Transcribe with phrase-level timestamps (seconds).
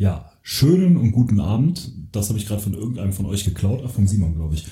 [0.00, 1.90] Ja, schönen und guten Abend.
[2.12, 4.64] Das habe ich gerade von irgendeinem von euch geklaut, ach, von Simon, glaube ich.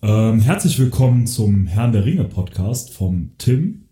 [0.00, 3.82] Ähm, herzlich willkommen zum Herrn der Ringe Podcast vom Tim.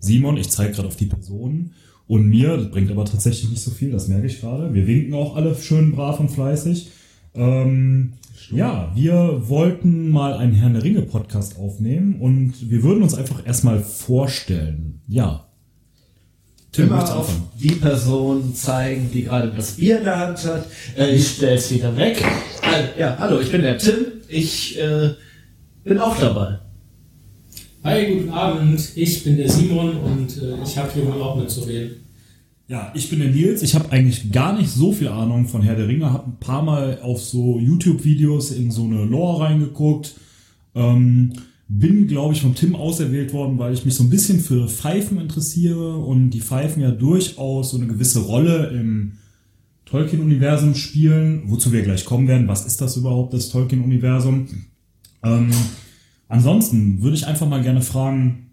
[0.00, 1.70] Simon, ich zeige gerade auf die Personen.
[2.08, 4.74] Und mir, das bringt aber tatsächlich nicht so viel, das merke ich gerade.
[4.74, 6.90] Wir winken auch alle schön brav und fleißig.
[7.34, 8.14] Ähm,
[8.50, 13.46] ja, wir wollten mal einen Herrn der Ringe Podcast aufnehmen und wir würden uns einfach
[13.46, 15.00] erstmal vorstellen.
[15.06, 15.47] Ja,
[16.72, 20.66] Tim Immer auf die Person zeigen, die gerade das Bier in der Hand hat.
[20.96, 22.22] Äh, ich stell's wieder weg.
[22.62, 23.94] Äh, ja, hallo, ich bin der Tim.
[24.28, 25.14] Ich äh,
[25.84, 26.58] bin auch dabei.
[27.84, 28.80] Hi, guten Abend.
[28.96, 31.96] Ich bin der Simon und äh, ich habe hier wohl auch mitzureden.
[32.66, 33.62] Ja, ich bin der Nils.
[33.62, 36.12] Ich habe eigentlich gar nicht so viel Ahnung von Herr der Ringe.
[36.12, 40.16] Habe ein paar Mal auf so YouTube-Videos in so eine Lore reingeguckt.
[40.74, 41.32] Ähm,
[41.68, 45.20] bin, glaube ich, vom Tim auserwählt worden, weil ich mich so ein bisschen für Pfeifen
[45.20, 49.18] interessiere und die Pfeifen ja durchaus so eine gewisse Rolle im
[49.84, 52.48] Tolkien-Universum spielen, wozu wir gleich kommen werden.
[52.48, 54.48] Was ist das überhaupt, das Tolkien-Universum?
[55.22, 55.50] Ähm,
[56.28, 58.50] ansonsten würde ich einfach mal gerne fragen,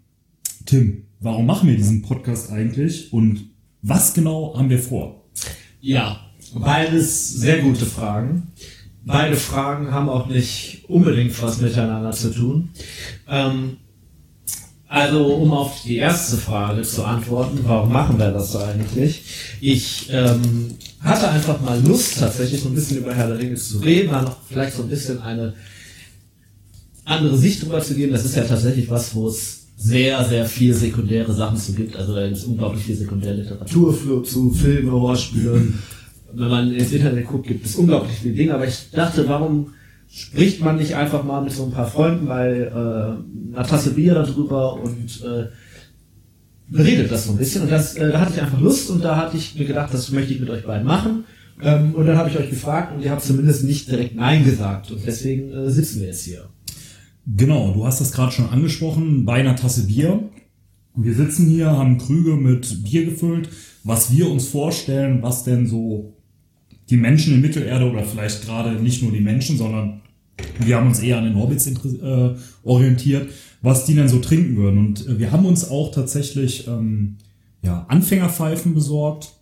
[0.66, 5.24] Tim, warum machen wir diesen Podcast eigentlich und was genau haben wir vor?
[5.80, 6.20] Ja,
[6.54, 8.48] beides sehr gute Fragen.
[9.06, 12.70] Beide Fragen haben auch nicht unbedingt was miteinander zu tun.
[13.28, 13.76] Ähm,
[14.88, 19.22] also, um auf die erste Frage zu antworten, warum machen wir das eigentlich?
[19.60, 23.78] Ich ähm, hatte einfach mal Lust, tatsächlich so ein bisschen über Herr der Ringe zu
[23.78, 25.54] reden, mal noch vielleicht so ein bisschen eine
[27.04, 28.12] andere Sicht drüber zu geben.
[28.12, 31.94] Das ist ja tatsächlich was, wo es sehr, sehr viel sekundäre Sachen zu gibt.
[31.94, 35.74] Also da gibt es unglaublich viel Sekundärliteratur zu Filme, Hörspiele,
[36.36, 39.72] wenn man ins Internet guckt, gibt es unglaublich viele Dinge, aber ich dachte, warum
[40.08, 44.14] spricht man nicht einfach mal mit so ein paar Freunden bei äh, einer Tasse Bier
[44.14, 45.46] darüber und äh,
[46.68, 47.62] beredet das so ein bisschen.
[47.62, 50.10] Und das, äh, da hatte ich einfach Lust und da hatte ich mir gedacht, das
[50.12, 51.24] möchte ich mit euch beiden machen.
[51.62, 54.90] Ähm, und dann habe ich euch gefragt und ihr habt zumindest nicht direkt Nein gesagt.
[54.90, 56.48] Und deswegen äh, sitzen wir jetzt hier.
[57.26, 60.28] Genau, du hast das gerade schon angesprochen, bei einer Tasse Bier.
[60.94, 63.48] Wir sitzen hier, haben Krüge mit Bier gefüllt,
[63.84, 66.15] was wir uns vorstellen, was denn so
[66.90, 70.02] die Menschen in Mittelerde oder vielleicht gerade nicht nur die Menschen, sondern
[70.60, 73.30] wir haben uns eher an den Hobbits äh, orientiert,
[73.62, 74.78] was die denn so trinken würden.
[74.78, 77.16] Und äh, wir haben uns auch tatsächlich ähm,
[77.62, 79.32] ja, Anfängerpfeifen besorgt,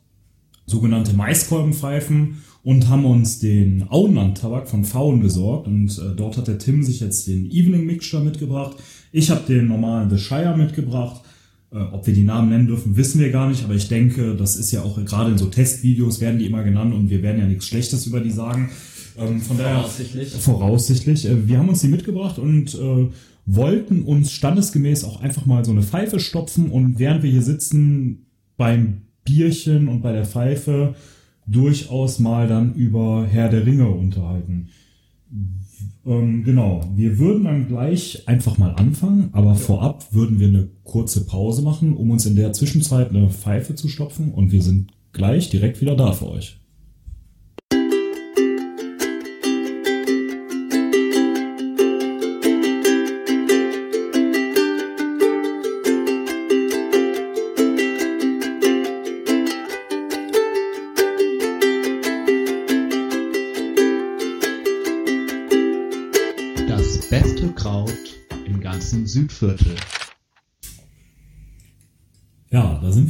[0.67, 5.67] sogenannte Maiskolbenpfeifen und haben uns den Auenland-Tabak von Faun besorgt.
[5.67, 8.77] Und äh, dort hat der Tim sich jetzt den Evening Mixture mitgebracht.
[9.13, 11.23] Ich habe den normalen The Shire mitgebracht.
[11.75, 14.55] Äh, ob wir die Namen nennen dürfen, wissen wir gar nicht, aber ich denke, das
[14.55, 17.47] ist ja auch gerade in so Testvideos werden die immer genannt und wir werden ja
[17.47, 18.71] nichts Schlechtes über die sagen.
[19.19, 20.31] Ähm, von daher voraussichtlich.
[20.31, 21.27] Voraussichtlich.
[21.27, 23.09] Äh, wir haben uns die mitgebracht und äh,
[23.47, 28.27] wollten uns standesgemäß auch einfach mal so eine Pfeife stopfen und während wir hier sitzen
[28.57, 30.95] beim Bierchen und bei der Pfeife
[31.47, 34.69] durchaus mal dann über Herr der Ringe unterhalten.
[36.07, 39.55] Ähm, genau, wir würden dann gleich einfach mal anfangen, aber ja.
[39.55, 43.89] vorab würden wir eine kurze Pause machen, um uns in der Zwischenzeit eine Pfeife zu
[43.89, 46.61] stopfen und wir sind gleich direkt wieder da für euch.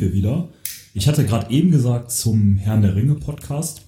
[0.04, 0.48] Wir wieder.
[0.92, 3.82] Ich hatte gerade eben gesagt zum Herrn der Ringe Podcast,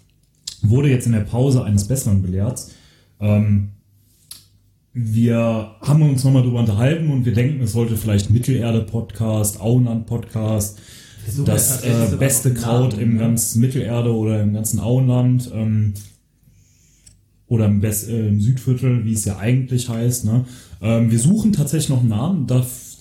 [0.62, 2.66] wurde jetzt in der Pause eines Besseren belehrt.
[3.20, 3.68] Ähm,
[4.92, 10.78] wir haben uns nochmal darüber unterhalten und wir denken, es sollte vielleicht Mittelerde-Podcast, Auenland-Podcast,
[11.44, 13.20] das äh, beste Kraut Namen, im ne?
[13.20, 15.50] ganzen Mittelerde oder im ganzen Auenland.
[15.52, 15.94] Ähm,
[17.48, 20.24] oder im, West, äh, im Südviertel, wie es ja eigentlich heißt.
[20.24, 20.44] Ne?
[20.80, 22.46] Ähm, wir suchen tatsächlich noch einen Namen.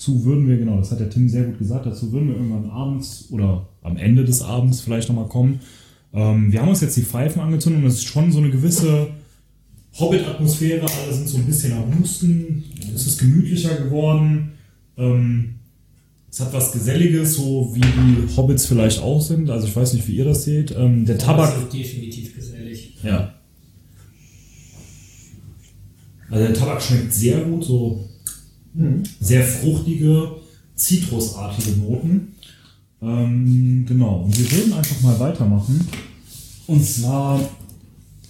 [0.06, 2.70] Dazu würden wir, genau, das hat der Tim sehr gut gesagt, dazu würden wir irgendwann
[2.70, 5.62] abends oder am Ende des Abends vielleicht nochmal kommen.
[6.14, 9.08] Ähm, wir haben uns jetzt die Pfeifen angezündet und es ist schon so eine gewisse
[10.00, 10.82] Hobbit-Atmosphäre.
[10.82, 12.66] Alle sind so ein bisschen am Husten.
[12.94, 14.52] Es ist gemütlicher geworden.
[14.96, 15.56] Ähm,
[16.30, 19.50] es hat was Geselliges, so wie die Hobbits vielleicht auch sind.
[19.50, 20.70] Also ich weiß nicht, wie ihr das seht.
[20.78, 21.52] Ähm, der Tabak.
[21.52, 22.96] Das ist definitiv gesellig.
[23.02, 23.34] Ja.
[26.30, 28.08] Also der Tabak schmeckt sehr gut, so
[28.76, 29.04] mhm.
[29.20, 30.38] sehr fruchtige,
[30.76, 32.36] zitrusartige Noten.
[33.02, 35.88] Ähm, genau, und wir würden einfach mal weitermachen.
[36.68, 37.40] Und zwar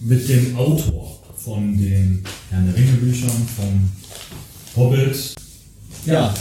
[0.02, 3.90] mit dem Autor von den Herrn der Ringe Büchern, vom
[4.76, 5.36] Hobbit.
[6.06, 6.34] Ja,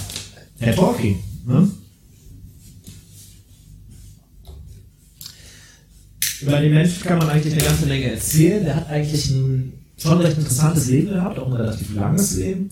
[0.58, 1.16] Herr Tolkien.
[1.46, 1.68] Ne?
[6.46, 8.64] über den Menschen kann man eigentlich eine ganze Menge erzählen.
[8.64, 12.68] Der hat eigentlich ein schon recht interessantes Leben gehabt, auch ein relativ langes Leben.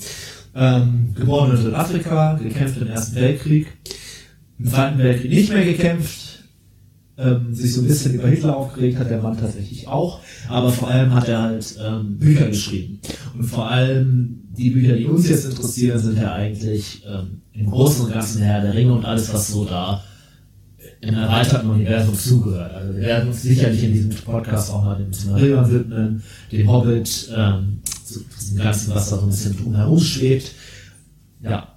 [0.54, 3.68] Ähm, geboren in Südafrika, gekämpft im Ersten Weltkrieg,
[4.58, 6.44] im Zweiten Weltkrieg nicht mehr gekämpft,
[7.16, 10.88] ähm, sich so ein bisschen über Hitler aufgeregt hat der Mann tatsächlich auch, aber vor
[10.88, 13.00] allem hat er halt ähm, Bücher geschrieben.
[13.34, 18.06] Und vor allem die Bücher, die uns jetzt interessieren, sind ja eigentlich ähm, im Großen
[18.06, 20.02] und Ganzen Herr der Ringe und alles, was so da
[21.00, 22.72] im erweiterten Universum zugehört.
[22.72, 27.30] Also wir werden uns sicherlich in diesem Podcast auch mal dem Silmarillion widmen, dem Hobbit,
[27.36, 27.80] ähm,
[28.12, 30.52] zu diesem Ganzen, was da so ein bisschen drumherum schwebt.
[31.40, 31.68] Ja.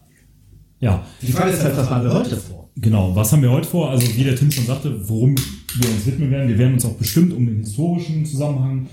[0.80, 1.06] Ja.
[1.22, 2.70] Die Frage ist halt, was haben wir heute vor?
[2.76, 3.90] Genau, was haben wir heute vor?
[3.90, 6.50] Also wie der Tim schon sagte, worum wir uns widmen werden.
[6.50, 8.88] Wir werden uns auch bestimmt um den historischen Zusammenhang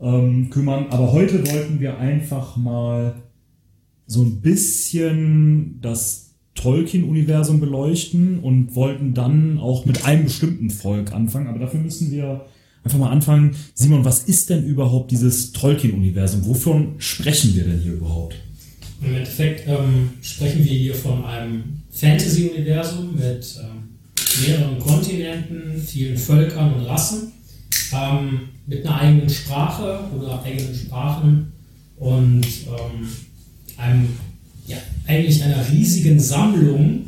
[0.00, 0.86] ähm, kümmern.
[0.90, 3.14] Aber heute wollten wir einfach mal
[4.06, 11.48] so ein bisschen das Tolkien-Universum beleuchten und wollten dann auch mit einem bestimmten Volk anfangen.
[11.48, 12.46] Aber dafür müssen wir
[12.86, 13.56] einfach mal anfangen.
[13.74, 16.46] Simon, was ist denn überhaupt dieses Tolkien-Universum?
[16.46, 18.36] Wovon sprechen wir denn hier überhaupt?
[19.02, 26.74] Im Endeffekt ähm, sprechen wir hier von einem Fantasy-Universum mit ähm, mehreren Kontinenten, vielen Völkern
[26.74, 27.32] und Rassen,
[27.92, 31.52] ähm, mit einer eigenen Sprache oder eigenen Sprachen
[31.96, 33.08] und ähm,
[33.76, 34.08] einem
[34.68, 34.76] ja,
[35.08, 37.06] eigentlich einer riesigen Sammlung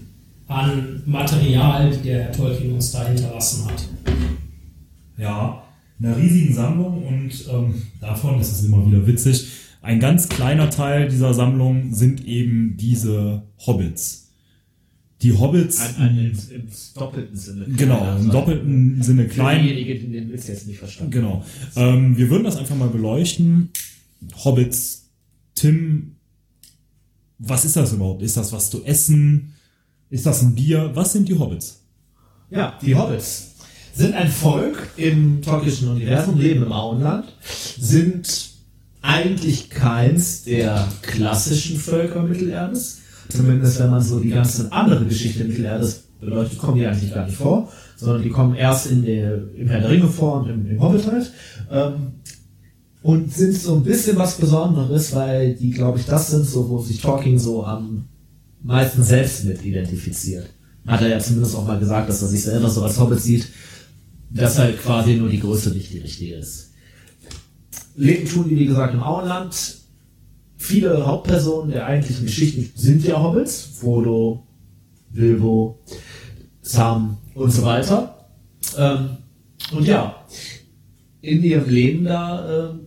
[0.48, 3.84] an Material, die der Herr Tolkien uns da hinterlassen hat.
[5.16, 5.62] Ja,
[6.00, 9.48] einer riesigen Sammlung und ähm, davon, das ist immer wieder witzig,
[9.82, 14.28] ein ganz kleiner Teil dieser Sammlung sind eben diese Hobbits.
[15.22, 15.80] Die Hobbits.
[15.80, 17.66] Ein, ein, im, im, doppelten Sinne.
[17.76, 19.62] Genau, im doppelten Sinne klein.
[19.62, 21.44] Diejenigen, die den Witz jetzt nicht verstanden Genau.
[21.74, 23.70] Ähm, wir würden das einfach mal beleuchten.
[24.44, 25.10] Hobbits,
[25.54, 26.16] Tim,
[27.38, 28.22] was ist das überhaupt?
[28.22, 29.54] Ist das was zu essen?
[30.10, 30.90] Ist das ein Bier?
[30.94, 31.82] Was sind die Hobbits?
[32.50, 33.56] Ja, die Hobbits
[33.98, 37.24] sind ein Volk im tolkienischen Universum, leben im Auenland,
[37.80, 38.50] sind
[39.02, 43.00] eigentlich keins der klassischen Völker Mittelerdes.
[43.28, 47.36] Zumindest wenn man so die ganze andere Geschichte Mittelerdes beleuchtet, kommen die eigentlich gar nicht
[47.36, 50.80] vor, sondern die kommen erst in der, im Herr der Ringe vor und im, im
[50.80, 51.32] Hobbit halt.
[51.68, 52.12] Ähm,
[53.02, 56.78] und sind so ein bisschen was Besonderes, weil die, glaube ich, das sind so, wo
[56.78, 58.04] sich Tolkien so am
[58.62, 60.50] meisten selbst mit identifiziert.
[60.86, 63.48] Hat er ja zumindest auch mal gesagt, dass er sich selber so als Hobbit sieht,
[64.30, 66.72] dass halt quasi nur die Größe nicht die richtige ist.
[67.96, 69.76] Leben tun die, wie gesagt, im Auenland.
[70.56, 73.70] Viele Hauptpersonen der eigentlichen Geschichten sind ja Hobbits.
[73.80, 74.46] Frodo,
[75.10, 75.80] Bilbo,
[76.62, 78.28] Sam und so weiter.
[78.76, 79.18] Ähm,
[79.72, 80.24] und ja,
[81.20, 82.80] in ihrem Leben da ähm,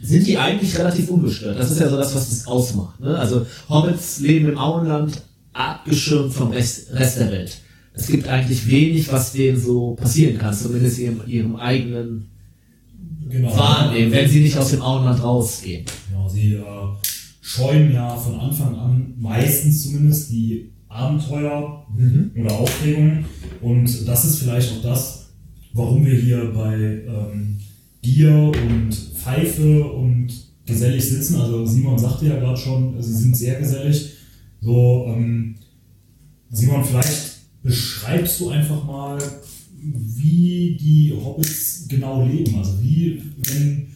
[0.00, 1.58] sind die eigentlich relativ ungestört.
[1.58, 3.00] Das ist ja so das, was das ausmacht.
[3.00, 3.16] Ne?
[3.18, 5.22] Also Hobbits leben im Auenland
[5.52, 7.58] abgeschirmt vom Rest, Rest der Welt.
[7.94, 12.30] Es gibt eigentlich wenig, was denen so passieren kann, zumindest ihrem, ihrem eigenen
[13.28, 13.56] genau.
[13.56, 15.84] Wahrnehmen, wenn sie nicht aus dem Auenland rausgehen.
[16.08, 16.62] Genau, sie äh,
[17.40, 22.30] scheuen ja von Anfang an meistens zumindest die Abenteuer mhm.
[22.38, 23.24] oder Aufregungen.
[23.60, 25.30] Und das ist vielleicht auch das,
[25.72, 27.58] warum wir hier bei ähm,
[28.00, 30.28] Bier und Pfeife und
[30.66, 31.36] gesellig sitzen.
[31.36, 34.12] Also Simon sagte ja gerade schon, sie sind sehr gesellig.
[34.60, 35.56] So, ähm,
[36.50, 37.21] Simon, vielleicht
[37.62, 39.18] beschreibst du einfach mal,
[39.82, 42.56] wie die Hobbits genau leben.
[42.56, 43.88] Also wie, wenn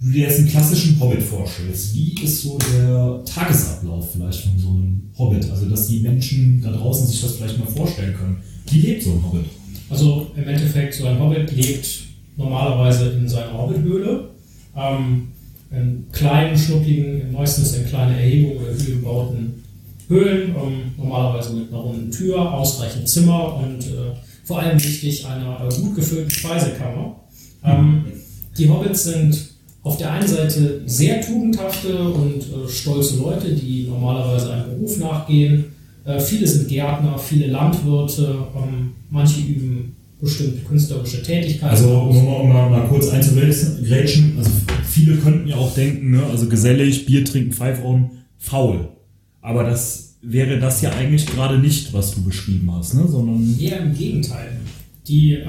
[0.00, 4.68] du dir jetzt einen klassischen Hobbit vorstellst, wie ist so der Tagesablauf vielleicht von so
[4.70, 5.50] einem Hobbit?
[5.50, 8.38] Also dass die Menschen da draußen sich das vielleicht mal vorstellen können.
[8.70, 9.44] Wie lebt so ein Hobbit?
[9.90, 12.04] Also im Endeffekt, so ein Hobbit lebt
[12.36, 14.30] normalerweise in seiner Hobbithöhle.
[14.76, 15.28] Ähm,
[15.72, 19.49] in kleinen, schnuppigen, meistens in kleine Erhebungen oder Höhlen gebauten
[20.10, 24.12] Höhlen, ähm, normalerweise mit einer runden Tür, ausreichend Zimmer und äh,
[24.44, 27.20] vor allem wichtig einer äh, gut gefüllten Speisekammer.
[27.64, 28.06] Ähm,
[28.58, 29.38] die Hobbits sind
[29.84, 35.66] auf der einen Seite sehr tugendhafte und äh, stolze Leute, die normalerweise einem Beruf nachgehen.
[36.04, 41.70] Äh, viele sind Gärtner, viele Landwirte, ähm, manche üben bestimmte künstlerische Tätigkeiten.
[41.70, 44.50] Also um, um mal, mal kurz einzugrätschen, also
[44.84, 48.88] viele könnten ja auch denken, ne, also gesellig, Bier trinken, Pfeifrauchen, faul.
[49.42, 53.06] Aber das wäre das ja eigentlich gerade nicht, was du beschrieben hast, ne?
[53.08, 53.58] sondern...
[53.58, 54.58] Eher im Gegenteil.
[55.06, 55.46] Die äh,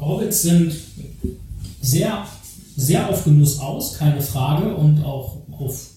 [0.00, 0.72] Hobbits sind
[1.80, 2.24] sehr,
[2.76, 5.90] sehr auf Genuss aus, keine Frage, und auch auf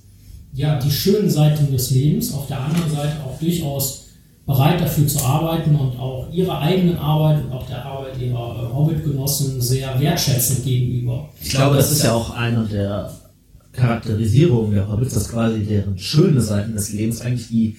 [0.54, 4.06] ja, die schönen Seiten des Lebens, auf der anderen Seite auch durchaus
[4.46, 8.74] bereit dafür zu arbeiten und auch ihrer eigenen Arbeit und auch der Arbeit ihrer äh,
[8.74, 11.30] Hobbit-Genossen sehr wertschätzend gegenüber.
[11.42, 13.12] Ich glaube, das ist ja auch einer der
[13.76, 17.78] Charakterisierungen der Hobbits, dass quasi deren schöne Seiten des Lebens eigentlich die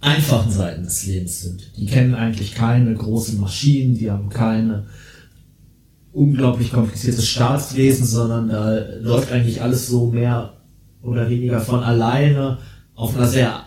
[0.00, 1.70] einfachen Seiten des Lebens sind.
[1.76, 4.86] Die kennen eigentlich keine großen Maschinen, die haben keine
[6.12, 10.54] unglaublich kompliziertes Staatswesen, sondern da läuft eigentlich alles so mehr
[11.02, 12.58] oder weniger von alleine
[12.94, 13.64] auf einer sehr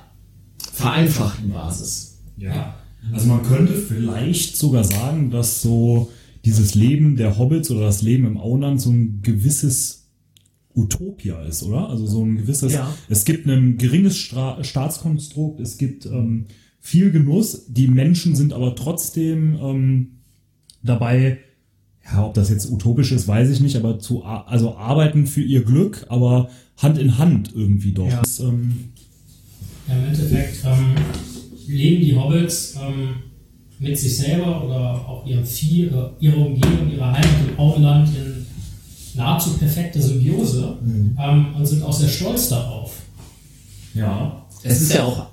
[0.74, 2.20] vereinfachten Basis.
[2.38, 2.76] Ja.
[3.14, 6.12] Also man könnte vielleicht sogar sagen, dass so
[6.44, 10.05] dieses Leben der Hobbits oder das Leben im Auenland so ein gewisses
[10.76, 11.90] Utopia ist, oder?
[11.90, 12.94] Also so ein gewisses, Ja.
[13.10, 16.46] es gibt ein geringes Stra Staatskonstrukt, es gibt ähm,
[16.80, 20.08] viel Genuss, die Menschen sind aber trotzdem ähm,
[20.84, 21.40] dabei,
[22.06, 25.64] ja, ob das jetzt utopisch ist, weiß ich nicht, aber zu, also arbeiten für ihr
[25.64, 28.08] Glück, aber Hand in Hand irgendwie doch.
[28.10, 28.20] Ja.
[28.22, 28.90] Das, ähm,
[29.88, 30.96] Ja, Im Endeffekt ähm,
[31.68, 33.16] leben die Hobbits ähm,
[33.80, 35.90] mit sich selber oder auch ihrem Vieh,
[36.20, 38.25] ihrer Umgebung, ihrer Heimat im Auenland in
[39.16, 42.94] nahezu perfekter Symbiose ähm, und sind auch sehr stolz darauf.
[43.94, 44.42] ja.
[44.64, 45.28] Es ist ja auch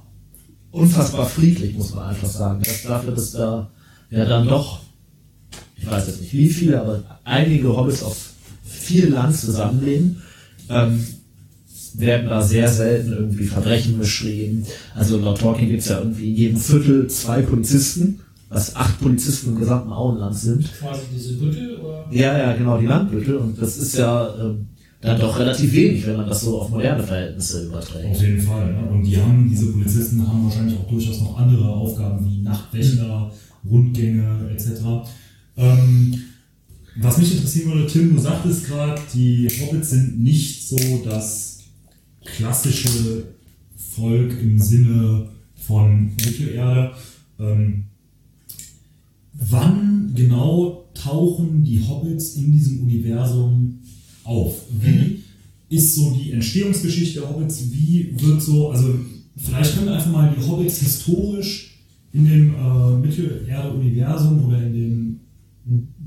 [0.73, 2.63] unfassbar friedlich, muss man einfach sagen.
[2.63, 3.71] Das dafür, dass da
[4.11, 4.81] ja dann doch,
[5.77, 10.23] ich weiß jetzt nicht wie viele, aber einige Hobbits auf viel Land zusammenleben,
[10.69, 11.07] ähm,
[11.95, 14.67] werden da sehr selten irgendwie Verbrechen beschrieben.
[14.95, 18.21] Also laut Tolkien gibt es ja irgendwie in jedem Viertel zwei Polizisten,
[18.53, 20.69] was acht Polizisten im gesamten Auenland sind.
[20.79, 23.37] Quasi diese Büttel oder Ja, ja, genau, die Landbüttel.
[23.37, 24.69] Und das ist ja ähm,
[25.01, 28.11] dann doch relativ wenig, wenn man das so auf moderne Verhältnisse überträgt.
[28.11, 28.73] Auf jeden Fall.
[28.73, 28.89] Ne?
[28.91, 33.33] Und die haben, diese Polizisten haben wahrscheinlich auch durchaus noch andere Aufgaben wie Nachtwächter,
[33.69, 34.69] Rundgänge etc.
[35.57, 36.23] Ähm,
[36.97, 41.61] was mich interessieren würde, Tim, du sagtest gerade, die Hobbits sind nicht so das
[42.25, 43.25] klassische
[43.77, 46.93] Volk im Sinne von Mittelerde.
[47.41, 47.87] Ähm,
[49.49, 53.79] wann genau tauchen die Hobbits in diesem Universum
[54.25, 54.63] auf?
[54.71, 55.23] Wie
[55.69, 57.73] ist so die Entstehungsgeschichte der Hobbits?
[57.73, 58.95] Wie wird so, also
[59.37, 61.79] vielleicht können wir einfach mal die Hobbits historisch
[62.13, 65.21] in dem äh, Mittelerde-Universum oder in dem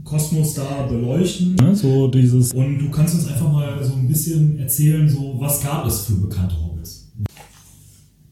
[0.03, 1.55] Kosmos da beleuchten.
[1.55, 1.75] Ne?
[1.75, 5.85] So dieses, und du kannst uns einfach mal so ein bisschen erzählen, so was gab
[5.87, 7.11] es für bekannte Hobbits?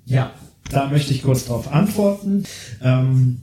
[0.06, 0.34] Ja,
[0.70, 2.44] da möchte ich kurz darauf antworten.
[2.82, 3.40] Ähm,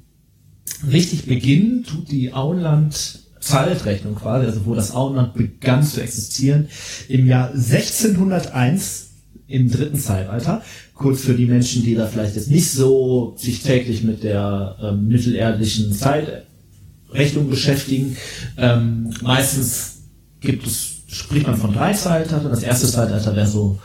[0.91, 6.69] richtig beginnen tut die Auenland Zeitrechnung quasi, also wo das Auenland begann zu existieren,
[7.09, 9.09] im Jahr 1601
[9.49, 10.63] im dritten Zeitalter.
[10.95, 15.09] Kurz für die Menschen, die da vielleicht jetzt nicht so sich täglich mit der ähm,
[15.09, 18.17] mittelerdlichen Zeitrechnung beschäftigen.
[18.57, 20.03] Ähm, meistens
[20.41, 22.51] gibt es, spricht man von drei Zeitaltern.
[22.51, 23.79] Das erste Zeitalter wäre so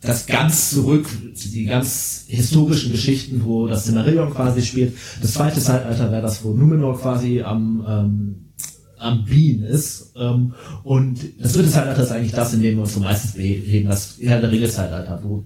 [0.00, 1.06] das ganz zurück,
[1.52, 4.94] die ganz historischen Geschichten, wo das Silmarillion quasi spielt.
[5.20, 8.34] Das zweite Zeitalter wäre das, wo Numenor quasi am, ähm,
[8.98, 10.12] am Bienen ist.
[10.16, 10.54] Ähm,
[10.84, 14.16] und das dritte Zeitalter ist eigentlich das, in dem wir uns so meistens bewegen, das
[14.22, 15.44] Herr der Ringe-Zeitalter, wo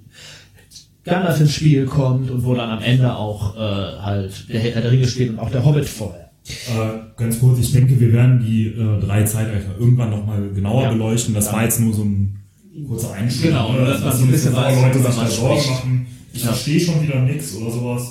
[1.04, 4.90] Gandalf ins Spiel kommt und wo dann am Ende auch äh, halt der Herr der
[4.92, 6.30] Ringe spielt und auch der Hobbit vorher.
[6.46, 10.90] Äh, ganz kurz, ich denke, wir werden die äh, drei Zeitalter irgendwann nochmal genauer Ja.
[10.92, 11.34] beleuchten.
[11.34, 11.52] Das Ja.
[11.54, 12.38] war jetzt nur so ein
[12.88, 13.46] kurzer Einstieg.
[13.50, 13.78] Genau, ne?
[13.78, 16.06] nur dass man so ein bisschen weiß, Leute sich da Sorgen machen.
[16.32, 16.48] Ich Ja.
[16.48, 18.02] verstehe schon wieder nichts oder sowas.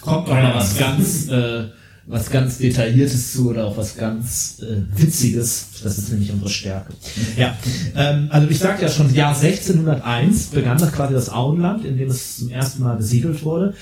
[0.00, 1.64] kommt mal was ganz, äh,
[2.06, 5.66] was ganz Detailliertes zu oder auch was ganz äh, Witziges.
[5.84, 6.92] Das ist nämlich unsere Stärke.
[7.36, 7.56] Ja,
[7.94, 12.08] ähm, also ich sagte ja schon, Jahr 1601 begann das quasi das Auenland, in dem
[12.08, 13.74] es zum ersten Mal besiedelt wurde.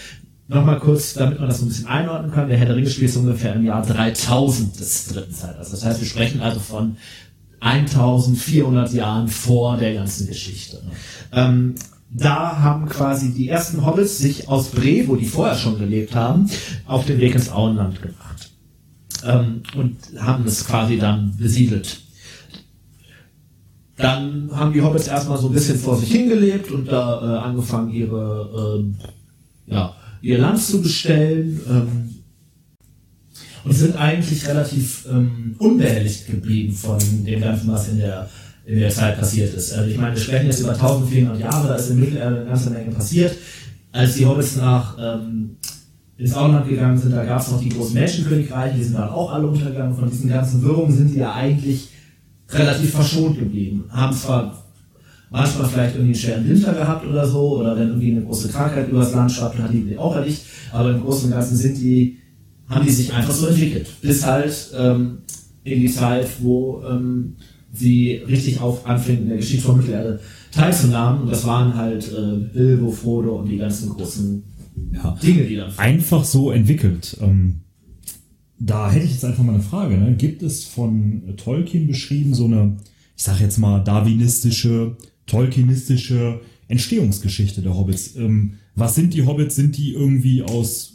[0.49, 3.13] Nochmal kurz, damit man das so ein bisschen einordnen kann, der Herr der Ringe spielt
[3.13, 5.71] so ungefähr im Jahr 3000 des dritten Zeitalters.
[5.71, 6.97] Das heißt, wir sprechen also von
[7.61, 10.83] 1400 Jahren vor der ganzen Geschichte.
[11.33, 11.75] Ähm,
[12.11, 16.51] da haben quasi die ersten Hobbits sich aus Bre, wo die vorher schon gelebt haben,
[16.87, 18.51] auf den Weg ins Auenland gemacht.
[19.25, 22.01] Ähm, und haben das quasi dann besiedelt.
[23.97, 27.91] Dann haben die Hobbits erstmal so ein bisschen vor sich hingelebt und da äh, angefangen,
[27.91, 28.97] ihre, ähm,
[29.67, 31.61] ja, ihr Land zu bestellen.
[31.69, 32.20] Ähm,
[33.65, 38.29] und sind eigentlich relativ ähm, unbehelligt geblieben von dem Ganzen, was in der,
[38.67, 39.73] in der Zeit passiert ist.
[39.73, 42.71] Also ich meine, wir sprechen jetzt über 1400 Jahre, da ist in Mittelerde eine ganze
[42.71, 43.37] Menge passiert.
[43.93, 45.57] Als die Hobbits nach ähm,
[46.17, 49.33] ins Auenland gegangen sind, da gab es noch die großen Menschenkönigreiche, die sind dann auch
[49.33, 49.97] alle untergegangen.
[49.97, 51.89] Von diesen ganzen Wirrungen sind die ja eigentlich
[52.51, 53.85] relativ verschont geblieben.
[53.91, 54.65] Haben zwar
[55.31, 58.89] manchmal vielleicht irgendwie einen schweren Winter gehabt oder so, oder wenn irgendwie eine große Krankheit
[58.89, 62.19] übers Land schwappt, hat die auch erwischt, aber im Großen und Ganzen sind die,
[62.71, 63.89] haben die sich einfach so entwickelt.
[64.01, 65.19] Bis halt ähm,
[65.65, 67.37] in die Zeit, wo ähm,
[67.73, 70.21] sie richtig auf anfingen, in der Geschichte von Mittelerde
[70.53, 71.23] teilzunehmen.
[71.23, 74.43] Und das waren halt äh, Bilbo, Frodo und die ganzen großen
[74.95, 75.17] Ja.
[75.23, 77.17] Dinge, die dann Einfach so entwickelt.
[77.21, 77.61] Ähm,
[78.59, 79.97] da hätte ich jetzt einfach mal eine Frage.
[79.97, 80.15] Ne?
[80.17, 82.77] Gibt es von Tolkien beschrieben so eine,
[83.17, 84.97] ich sag jetzt mal, darwinistische,
[85.27, 88.17] tolkienistische Entstehungsgeschichte der Hobbits?
[88.17, 89.57] Ähm, was sind die Hobbits?
[89.57, 90.95] Sind die irgendwie aus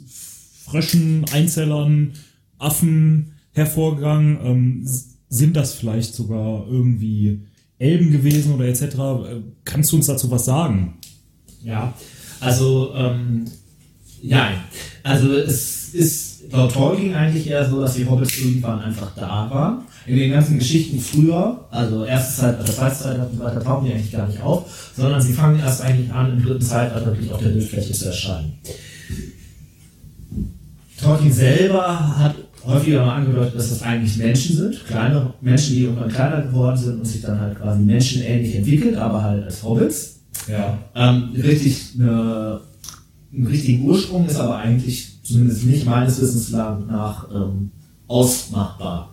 [0.66, 2.14] Fröschen, Einzellern,
[2.58, 4.40] Affen hervorgegangen?
[4.44, 4.90] Ähm,
[5.30, 7.42] sind das vielleicht sogar irgendwie
[7.78, 8.84] Elben gewesen oder etc.?
[8.84, 10.98] Äh, kannst du uns dazu was sagen?
[11.64, 11.94] Ja,
[12.40, 13.46] also ähm,
[14.22, 14.50] ja,
[15.04, 19.82] also es ist laut Tolkien eigentlich eher so, dass die Hobbits irgendwann einfach da waren.
[20.06, 24.12] In den ganzen Geschichten früher, also erste Zeitalter, zweite Zeitalter und weiter, tauchen die eigentlich
[24.12, 27.50] gar nicht auf, sondern sie fangen erst eigentlich an, im dritten Zeitalter wirklich auf der
[27.50, 28.54] Bildfläche zu erscheinen.
[31.02, 32.36] Tolkien selber hat
[32.66, 37.00] häufiger mal angedeutet, dass das eigentlich Menschen sind, kleine Menschen, die irgendwann kleiner geworden sind
[37.00, 40.20] und sich dann halt quasi menschenähnlich entwickelt, aber halt als Hobbits.
[40.48, 40.78] Ja.
[40.96, 42.62] Ähm, richtig eine,
[43.34, 47.72] einen richtigen Ursprung ist aber eigentlich zumindest nicht meines Wissens nach ähm,
[48.08, 49.12] ausmachbar.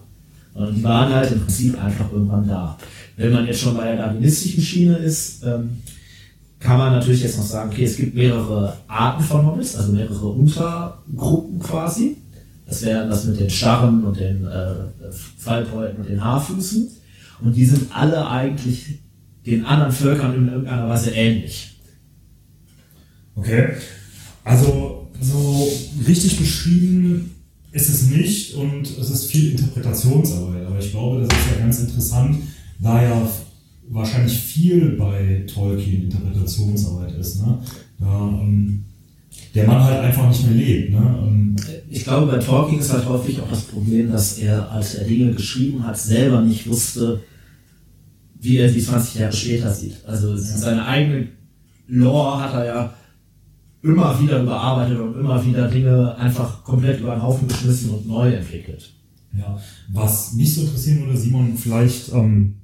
[0.54, 2.76] Und die waren halt im Prinzip einfach irgendwann da.
[3.16, 5.78] Wenn man jetzt schon bei der darwinistischen Schiene ist, ähm,
[6.62, 10.28] kann man natürlich jetzt noch sagen, okay, es gibt mehrere Arten von Hobbits, also mehrere
[10.28, 12.16] Untergruppen quasi.
[12.66, 14.75] Das wären das mit den Starren und den äh,
[15.38, 16.88] Fallbräuten und den Haarfüßen.
[17.42, 19.00] Und die sind alle eigentlich
[19.45, 21.81] den anderen Völkern in irgendeiner Weise ähnlich.
[23.35, 23.71] Okay.
[24.45, 25.69] Also, so
[26.07, 27.35] richtig beschrieben
[27.73, 30.66] ist es nicht und es ist viel Interpretationsarbeit.
[30.66, 32.38] Aber ich glaube, das ist ja ganz interessant,
[32.78, 33.28] da ja
[33.92, 37.42] wahrscheinlich viel bei Tolkien Interpretationsarbeit ist.
[37.42, 37.58] Ne?
[37.99, 38.84] Da, ähm,
[39.54, 40.92] der Mann halt einfach nicht mehr lebt.
[40.92, 41.18] Ne?
[41.22, 41.56] Ähm,
[41.90, 45.32] ich glaube, bei Tolkien ist halt häufig auch das Problem, dass er, als er Dinge
[45.32, 47.20] geschrieben hat, selber nicht wusste,
[48.40, 50.04] wie er die 20 Jahre später sieht.
[50.06, 51.28] Also seine eigene
[51.87, 52.94] Lore hat er ja
[53.82, 58.32] immer wieder überarbeitet und immer wieder Dinge einfach komplett über den Haufen geschmissen und neu
[58.32, 58.92] entwickelt.
[59.37, 59.58] Ja,
[59.92, 62.56] was mich so interessieren würde, Simon, vielleicht ähm,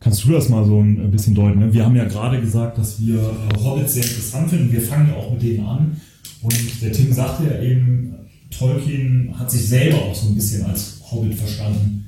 [0.00, 1.60] kannst du das mal so ein bisschen deuten.
[1.60, 1.72] Ne?
[1.72, 4.72] Wir haben ja gerade gesagt, dass wir äh, Hobbits sehr interessant finden.
[4.72, 6.00] Wir fangen ja auch mit denen an.
[6.42, 8.14] Und der Tim sagte ja eben,
[8.50, 12.04] Tolkien hat sich selber auch so ein bisschen als Hobbit verstanden.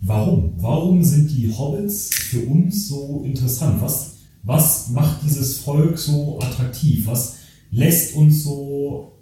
[0.00, 0.54] Warum?
[0.56, 3.80] Warum sind die Hobbits für uns so interessant?
[3.80, 7.06] Was, was macht dieses Volk so attraktiv?
[7.06, 7.36] Was
[7.70, 9.18] lässt uns so,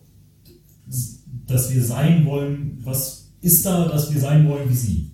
[1.46, 2.78] dass wir sein wollen?
[2.82, 5.13] Was ist da, dass wir sein wollen wie sie?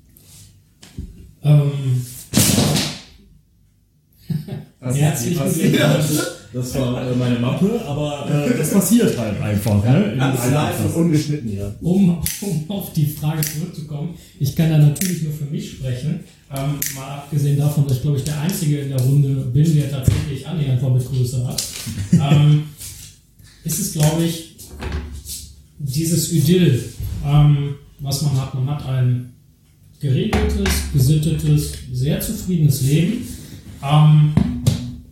[1.42, 1.72] Ähm.
[4.80, 6.20] Herzlich willkommen.
[6.52, 9.84] Das war äh, meine Mappe, aber äh, das passiert halt einfach.
[9.84, 10.16] Ne?
[10.18, 11.74] Ganz live und ungeschnitten hier.
[11.80, 16.20] Um, um auf die Frage zurückzukommen, ich kann da natürlich nur für mich sprechen.
[16.54, 19.90] Ähm, mal abgesehen davon, dass ich glaube ich der Einzige in der Runde bin, der
[19.90, 21.62] tatsächlich annähernd Hobbitgröße hat,
[22.12, 22.64] ähm,
[23.62, 24.56] ist es glaube ich
[25.78, 26.84] dieses Idyll,
[27.24, 28.54] ähm, was man hat.
[28.54, 29.32] Man hat ein
[30.00, 33.28] geregeltes, gesittetes, sehr zufriedenes Leben.
[33.82, 34.32] Ähm,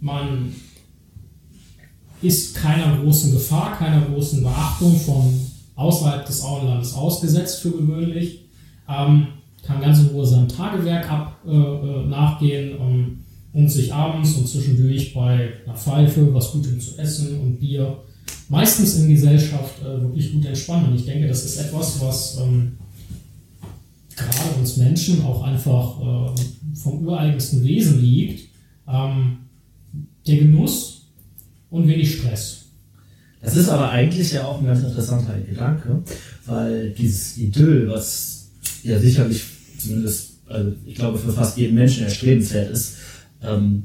[0.00, 0.54] man
[2.22, 5.34] ist keiner großen Gefahr, keiner großen Beachtung von
[5.76, 8.46] außerhalb des Auenlandes ausgesetzt für gewöhnlich,
[8.88, 9.28] ähm,
[9.64, 14.48] kann ganz in Ruhe seinem Tagewerk ab, äh, äh nachgehen ähm, und sich abends und
[14.48, 17.98] zwischendurch bei einer Pfeife, was Gutem zu essen und Bier,
[18.48, 20.94] meistens in Gesellschaft äh, wirklich gut entspannen.
[20.96, 22.72] Ich denke, das ist etwas, was ähm,
[24.38, 26.40] gerade uns Menschen auch einfach äh,
[26.74, 28.48] vom ureigensten Wesen liegt.
[28.86, 29.38] Ähm,
[30.26, 31.08] der Genuss
[31.70, 32.66] und wenig Stress.
[33.40, 36.02] Das ist aber eigentlich ja auch ein ganz interessanter Gedanke,
[36.46, 38.50] weil dieses Idyll, was
[38.82, 39.42] ja sicherlich
[39.78, 42.96] zumindest, also ich glaube für fast jeden Menschen erstrebenswert ist,
[43.42, 43.84] ähm,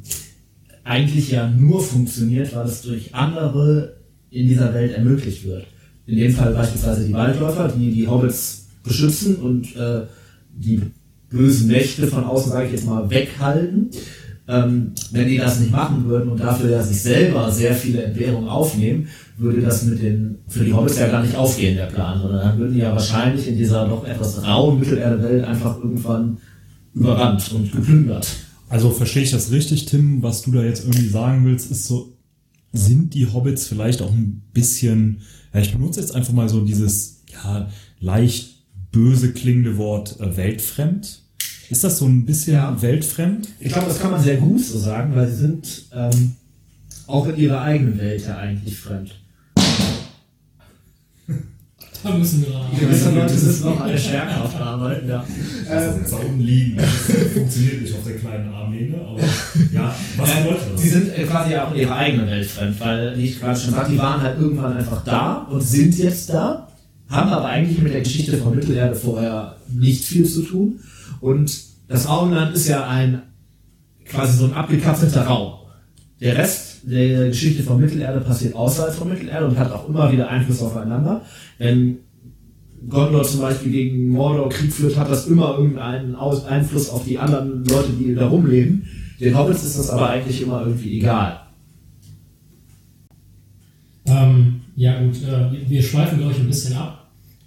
[0.84, 3.98] eigentlich ja nur funktioniert, weil es durch andere
[4.32, 5.66] in dieser Welt ermöglicht wird.
[6.08, 10.02] In dem Fall beispielsweise die Waldläufer, die die Hobbits beschützen und äh,
[10.54, 10.82] die
[11.30, 13.90] bösen Mächte von außen, sage ich jetzt mal, weghalten
[14.48, 18.50] ähm, wenn die das nicht machen würden und dafür ja sich selber sehr viele Entbehrungen
[18.50, 22.42] aufnehmen, würde das mit den, für die Hobbits ja gar nicht aufgehen, der Plan, sondern
[22.42, 26.38] dann würden die ja wahrscheinlich in dieser doch etwas rauen Mittelerde-Welt einfach irgendwann
[26.94, 28.28] überrannt und geplündert.
[28.68, 32.18] Also verstehe ich das richtig, Tim, was du da jetzt irgendwie sagen willst, ist so,
[32.74, 35.22] sind die Hobbits vielleicht auch ein bisschen,
[35.54, 38.53] ja, ich benutze jetzt einfach mal so dieses, ja, leicht
[38.94, 41.20] böse klingende Wort äh, weltfremd?
[41.70, 42.82] Ist das so ein bisschen ja.
[42.82, 43.50] weltfremd?
[43.60, 46.36] Ich glaube, das kann man sehr gut so sagen, weil sie sind ähm,
[47.08, 49.20] auch in ihrer eigenen Welt ja eigentlich fremd.
[52.04, 55.26] Da müssen wir Die gewissen Leute müssen noch alle schwerkraft arbeiten, ja.
[55.70, 56.76] Also ähm, liegen.
[56.78, 59.22] Das funktioniert nicht auf der kleinen Armlänge, aber
[59.72, 60.82] ja, was äh, bedeutet das?
[60.82, 63.94] Die sind quasi auch in ihrer eigenen Welt fremd, weil, wie ich gerade schon sagte,
[63.94, 66.68] die waren halt irgendwann einfach da und sind jetzt da,
[67.14, 70.80] haben aber eigentlich mit der Geschichte von Mittelerde vorher nicht viel zu tun
[71.22, 71.54] und
[71.88, 73.22] das Auenland ist ja ein
[74.06, 75.54] quasi so ein abgekapselter Raum.
[76.20, 80.30] Der Rest der Geschichte von Mittelerde passiert außerhalb von Mittelerde und hat auch immer wieder
[80.30, 81.22] Einfluss aufeinander.
[81.58, 82.00] Wenn
[82.90, 87.64] Gondor zum Beispiel gegen Mordor Krieg führt, hat das immer irgendeinen Einfluss auf die anderen
[87.66, 88.86] Leute, die da rumleben.
[89.20, 91.40] Den Hobbits ist das aber eigentlich immer irgendwie egal.
[94.06, 97.03] Ähm, ja gut, äh, wir schweifen, glaube ich, ein bisschen ab.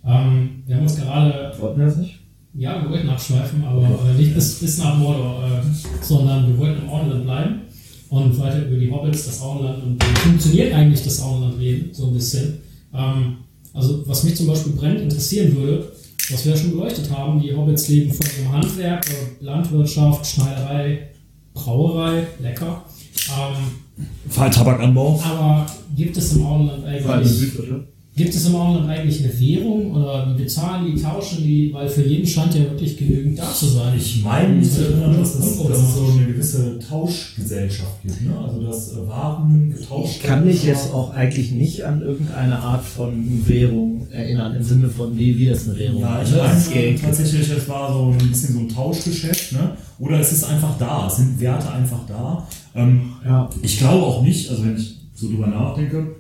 [0.07, 2.21] Ähm, wir haben uns gerade, Wollten wir das nicht?
[2.55, 6.83] ja, wir wollten abschweifen, aber äh, nicht bis, bis nach Mordor, äh, sondern wir wollten
[6.83, 7.61] im Auenland bleiben
[8.09, 12.07] und weiter über die Hobbits, das Auenland und wie funktioniert eigentlich das Auenland reden, so
[12.07, 12.59] ein bisschen.
[12.95, 13.39] Ähm,
[13.75, 15.93] also was mich zum Beispiel brennend interessieren würde,
[16.31, 21.09] was wir ja schon beleuchtet haben, die Hobbits leben von ihrem Handwerk, äh, Landwirtschaft, Schneiderei,
[21.53, 22.85] Brauerei, lecker.
[23.29, 25.21] Ähm, Fall Tabakanbau.
[25.25, 27.89] aber gibt es im Auenland eigentlich, Südviertel.
[28.17, 32.03] Gibt es im Auenland eigentlich eine Währung oder die bezahlen die, tauschen die, weil für
[32.03, 33.93] jeden scheint ja wirklich genügend da zu sein.
[33.97, 38.23] Ich meine, mich zu erinnern, dass es, dass es so eine gewisse Tauschgesellschaft gibt.
[38.23, 38.33] Ne?
[38.39, 40.69] Also, dass äh, Waren getauscht Ich kann mich werden.
[40.79, 45.47] jetzt auch eigentlich nicht an irgendeine Art von Währung erinnern, im Sinne von, wie, wie
[45.51, 47.01] das eine Währung Ja, ich meine Das Geld.
[47.03, 49.73] tatsächlich, es war so ein bisschen so ein Tauschgeschäft, ne?
[49.99, 52.47] Oder es ist einfach da, es sind Werte einfach da.
[52.75, 53.49] Ähm, Ja.
[53.63, 56.16] ich glaube auch nicht, also wenn ich so drüber nachdenke,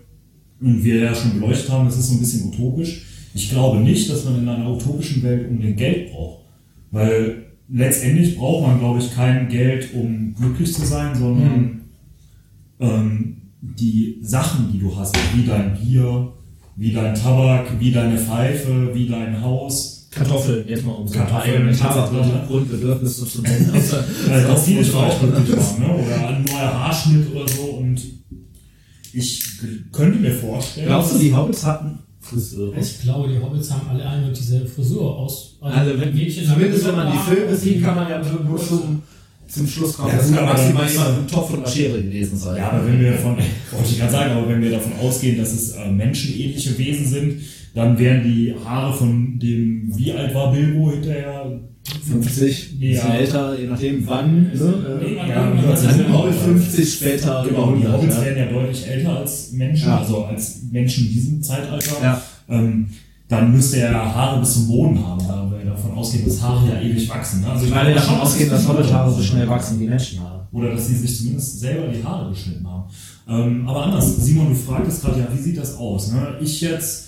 [0.60, 3.04] und wir ja schon beleuchtet haben, das ist so ein bisschen utopisch.
[3.34, 6.40] Ich glaube nicht, dass man in einer utopischen Welt unbedingt Geld braucht.
[6.90, 11.82] Weil letztendlich braucht man, glaube ich, kein Geld, um glücklich zu sein, sondern
[12.80, 16.32] ähm, die Sachen, die du hast, wie dein Bier,
[16.76, 21.54] wie dein Tabak, wie deine Pfeife, wie dein Haus, Kartoffeln, jetzt mal um paar Kartoffeln,
[21.56, 22.48] elementare etc.
[22.48, 23.70] Grundbedürfnisse zu nennen.
[23.70, 25.94] Also das viele glücklich machen, ne?
[25.94, 27.62] oder ein neuer Haarschnitt oder so.
[27.62, 28.00] Und
[29.16, 29.42] ich
[29.92, 32.76] könnte mir vorstellen, Glaubst du, die Hobbits hatten Friseure?
[32.78, 35.56] Ich glaube, die Hobbits haben alle eine und dieselbe Frisur aus.
[35.60, 37.18] Also, wenn, Mädchen zumindest wenn man die.
[37.18, 39.02] Filme sieht, kann man ja nur zum,
[39.48, 40.10] zum Schluss kommen.
[40.10, 42.56] Ja, das kann maximal jemand mit Topf und einer Schere gewesen sein.
[42.56, 45.52] Ja, aber wenn wir von, wollte ich gerade sagen, aber wenn wir davon ausgehen, dass
[45.52, 47.40] es äh, menschenähnliche Wesen sind,
[47.74, 51.60] dann wären die Haare von dem, wie alt war Bilbo hinterher?
[51.86, 53.14] 50, ein bisschen Ja.
[53.14, 54.42] älter, je nachdem wann.
[54.52, 54.74] Ne?
[55.16, 57.92] Ja, Ja, Also ein Hobbit 50, später über Genau, die 100.
[57.94, 58.24] Hobbits ja.
[58.24, 59.98] werden ja deutlich älter als Menschen, Ja.
[59.98, 61.92] also als Menschen in diesem Zeitalter.
[62.02, 62.22] Ja.
[62.48, 62.88] Ähm,
[63.28, 66.80] dann müsste er Haare bis zum Boden haben, da wir davon ausgehen, dass Haare ja
[66.80, 67.40] ewig wachsen.
[67.40, 67.48] Ne?
[67.50, 70.46] Also Ich meine, davon ausgehen, dass Hobbithaare so schnell wachsen wie Menschenhaare.
[70.52, 72.84] Oder dass sie sich zumindest selber die Haare geschnitten haben.
[73.28, 76.12] Ähm, aber anders, Simon, du fragtest gerade, ja, wie sieht das aus?
[76.12, 76.36] Ne?
[76.40, 77.05] Ich jetzt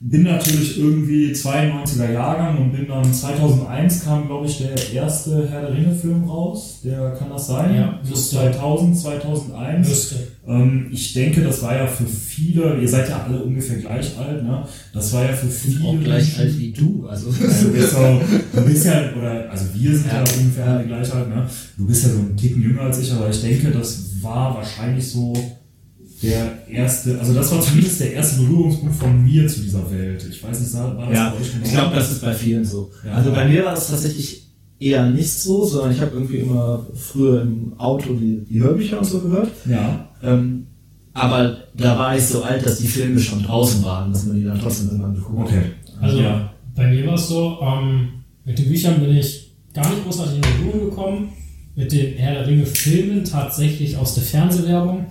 [0.00, 5.62] bin natürlich irgendwie 92er Jahrgang und bin dann 2001 kam, glaube ich, der erste Herr
[5.62, 6.80] der Ringe Film raus.
[6.84, 7.74] Der kann das sein?
[7.74, 8.36] Ja, müsste.
[8.36, 9.88] 2000, 2001.
[9.88, 10.16] Müsste.
[10.46, 14.44] Ähm, ich denke, das war ja für viele, ihr seid ja alle ungefähr gleich alt,
[14.44, 14.62] ne?
[14.94, 15.84] Das war ja für viele.
[15.84, 17.06] Auch gleich alt wie du.
[17.08, 18.20] Also, also du bist, so,
[18.54, 20.24] du bist ja, oder, also wir sind ja, Ja.
[20.38, 21.44] ungefähr alle gleich alt, ne?
[21.76, 25.10] Du bist ja so ein Ticken jünger als ich, aber ich denke, das war wahrscheinlich
[25.10, 25.32] so
[26.22, 30.26] der erste, also das war zumindest der erste Berührungspunkt von mir zu dieser Welt.
[30.28, 32.90] Ich weiß nicht, war das ja, bei euch ich glaube, das ist bei vielen so.
[33.04, 33.12] Ja.
[33.12, 34.48] Also bei mir war es tatsächlich
[34.80, 39.04] eher nicht so, sondern ich habe irgendwie immer früher im Auto die, die Hörbücher und
[39.04, 39.50] so gehört.
[39.68, 40.66] Ja, Ähm,
[41.12, 44.44] aber da war ich so alt, dass die Filme schon draußen waren, dass man die
[44.44, 45.62] dann trotzdem irgendwann geguckt okay.
[46.00, 46.52] Also ja.
[46.76, 48.08] bei mir war es so, ähm,
[48.44, 51.28] mit den Büchern bin ich gar nicht großartig in Berührung gekommen.
[51.74, 55.06] Mit den Herr der Ringe Filmen tatsächlich aus der Fernsehwerbung.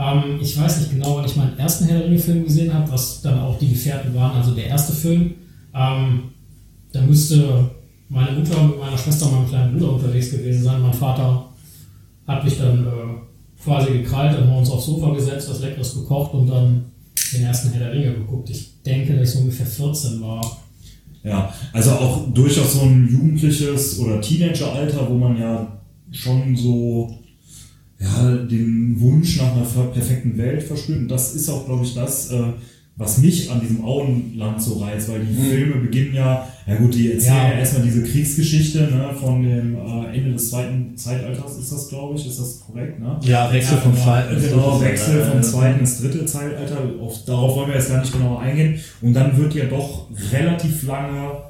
[0.00, 2.90] Ähm, ich weiß nicht genau, wann ich meinen ersten Herr der Ringe Film gesehen habe,
[2.90, 5.34] was dann auch die Gefährten waren, also der erste Film.
[5.74, 6.22] Ähm,
[6.92, 7.70] da müsste
[8.08, 10.80] meine Mutter mit meiner Schwester und meinem kleinen Bruder unterwegs gewesen sein.
[10.80, 11.50] Mein Vater
[12.26, 15.94] hat mich dann äh, quasi gekrallt, dann haben wir uns aufs Sofa gesetzt, was Leckeres
[15.94, 16.86] gekocht und dann
[17.34, 18.48] den ersten Herr der Ringe geguckt.
[18.48, 20.58] Ich denke, dass ich so ungefähr 14 war.
[21.22, 25.78] Ja, also auch durchaus so ein jugendliches oder Teenageralter, wo man ja
[26.10, 27.19] schon so
[28.00, 30.98] ja, den Wunsch nach einer perfekten Welt verspürt.
[31.00, 32.42] Und das ist auch, glaube ich, das, äh,
[32.96, 37.12] was mich an diesem Auenland so reizt, weil die Filme beginnen ja, ja gut, die
[37.12, 37.58] erzählen ja, Ja.
[37.58, 42.26] erstmal diese Kriegsgeschichte ne, von dem äh, Ende des zweiten Zeitalters, ist das, glaube ich,
[42.26, 43.18] ist das korrekt, ne?
[43.22, 44.40] Ja, Wechsel Ja, vom zweiten.
[44.42, 46.76] Genau, Wechsel vom Äh, zweiten ins dritte Zeitalter.
[47.00, 48.78] Auf, darauf wollen wir jetzt gar nicht genauer eingehen.
[49.00, 51.49] Und dann wird ja doch relativ lange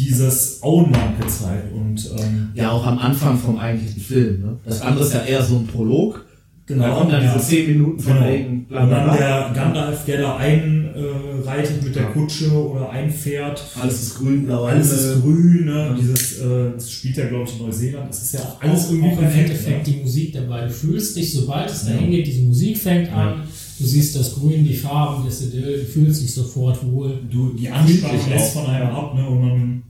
[0.00, 1.72] dieses Auenland gezeigt.
[1.74, 4.40] Und ähm, Ja, auch am Anfang vom eigentlichen Film.
[4.40, 4.56] Ne?
[4.64, 6.24] Das andere ist ja eher so ein Prolog.
[6.66, 7.34] Genau, kommen dann ja.
[7.34, 8.26] diese 10 Minuten von genau.
[8.28, 9.16] wegen bla Und bla dann bla.
[9.16, 12.08] der Gandalf, der da einreitet mit der Ja.
[12.10, 13.60] Kutsche oder einfährt.
[13.80, 15.72] Alles ist grün, blau, Alles ist grün, ne?
[15.72, 15.94] Ja.
[15.94, 18.08] Dieses, äh, das spielt ja, glaube ich, in Neuseeland.
[18.08, 19.24] Das ist ja alles auch, irgendwie auch im.
[19.24, 19.92] Endeffekt ne?
[19.94, 20.66] die Musik dabei.
[20.66, 21.94] Du fühlst dich, sobald es Ja.
[21.94, 23.14] dahin geht, diese Musik fängt Ja.
[23.32, 23.42] an,
[23.78, 27.18] du siehst das Grün, die Farben, das Idyll, du fühlst dich sofort wohl.
[27.28, 28.62] Du, die Anspannung Bildlich lässt auch.
[28.64, 29.26] von einem ab, ne?
[29.28, 29.82] Und man,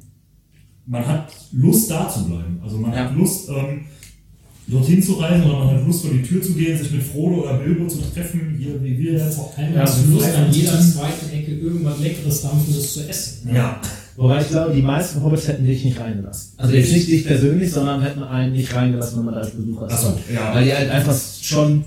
[0.90, 2.60] man hat Lust da zu bleiben.
[2.62, 3.04] Also man Ja.
[3.04, 3.82] hat Lust, ähm,
[4.66, 7.42] dorthin zu reisen oder man hat Lust vor die Tür zu gehen, sich mit Frodo
[7.42, 9.38] oder Bilbo zu treffen, hier wie wir jetzt.
[9.54, 13.50] Keiner Ja, hat Lust, vielleicht an jeder zweiten Ecke irgendwas Leckeres, Dampfendes zu essen.
[13.54, 13.80] Ja.
[14.16, 16.52] Wobei ich glaube, die meisten Hobbits hätten dich nicht reingelassen.
[16.56, 19.86] Also jetzt nicht dich persönlich, sondern hätten einen nicht reingelassen, wenn man da als Besucher
[19.86, 19.92] ist.
[19.94, 20.54] Ach so, ja.
[20.54, 21.84] Weil die halt einfach schon,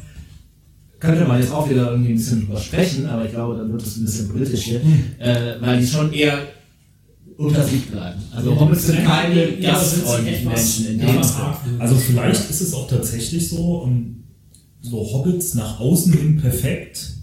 [0.99, 3.81] könnte man jetzt auch wieder irgendwie ein bisschen drüber sprechen, aber ich glaube, dann wird
[3.81, 4.81] es ein bisschen politisch hier,
[5.19, 6.39] äh, weil die schon eher
[7.37, 8.21] unter sich bleiben.
[8.31, 11.81] Also Hobbits sind keine Ja, gastfreundlichen Menschen in dem argwöhnisch.
[11.81, 14.23] Also vielleicht ist es auch tatsächlich so, um,
[14.81, 17.13] so Hobbits nach außen hin perfekt,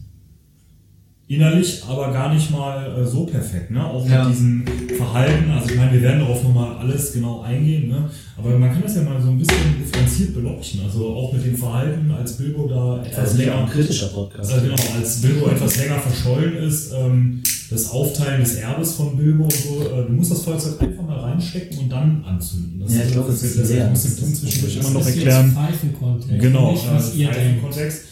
[1.31, 3.85] innerlich aber gar nicht mal äh, so perfekt, ne?
[3.85, 4.25] Auch Ja.
[4.25, 4.65] mit diesem
[4.97, 8.11] Verhalten, also ich meine, wir werden darauf nochmal alles genau eingehen, ne?
[8.37, 11.57] Aber man kann das ja mal so ein bisschen differenziert beleuchten, also auch mit dem
[11.57, 14.53] Verhalten, als Bilbo da etwas ja länger ein kritischer Podcast.
[14.53, 19.45] also genau, als Bilbo etwas länger verschollen ist, ähm, das Aufteilen des Erbes von Bilbo
[19.45, 22.81] und so, äh, du musst das Feuerzeug einfach mal reinstecken und dann anzünden.
[22.81, 23.89] Das Ja, ich glaube, das ist das leer.
[23.91, 25.53] muss ich Tim zwischendurch immer noch erklären.
[25.53, 27.63] Pfeifenkontext, Genau, äh, ihr im denkt.
[27.63, 28.03] Kontext.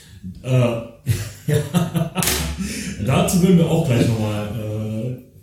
[0.44, 0.48] Äh,
[1.48, 1.56] ja.
[3.06, 4.46] Dazu würden wir auch gleich nochmal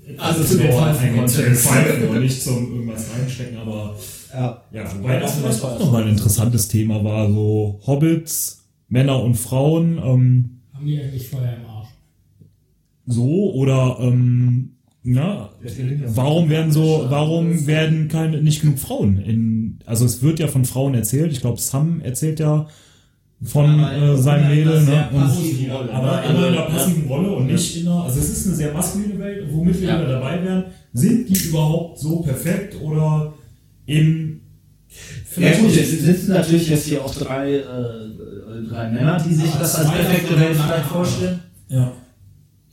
[0.08, 1.56] äh, Also zu den Pfeifen- zu den.
[1.56, 3.96] Pfeifen und nicht zum irgendwas reinstecken, aber
[4.34, 4.62] Ja.
[4.72, 9.98] ja, wobei das vielleicht auch nochmal ein interessantes Thema war, so Hobbits, Männer und Frauen,
[9.98, 11.88] ähm, Haben die eigentlich Feuer im Arsch?
[13.08, 14.72] so oder ähm,
[15.04, 15.50] ja,
[16.08, 20.66] warum werden so, warum werden keine nicht genug Frauen in also es wird ja von
[20.66, 22.68] Frauen erzählt, ich glaube Sam erzählt ja
[23.46, 25.10] von äh, in seinem Mädel, ne?
[25.12, 28.48] Und, Rolle, aber immer in einer passiven Rolle und nicht in einer, also es ist
[28.48, 30.00] eine sehr maskuline Welt, womit wir Ja.
[30.00, 33.34] wieder dabei wären, sind die überhaupt so perfekt oder
[33.86, 34.42] eben
[35.38, 37.64] Ja gut, es sitzen natürlich jetzt hier auch drei, äh,
[38.70, 41.40] drei Männer, die sich das als perfekte Welt vielleicht vorstellen.
[41.70, 41.92] ja.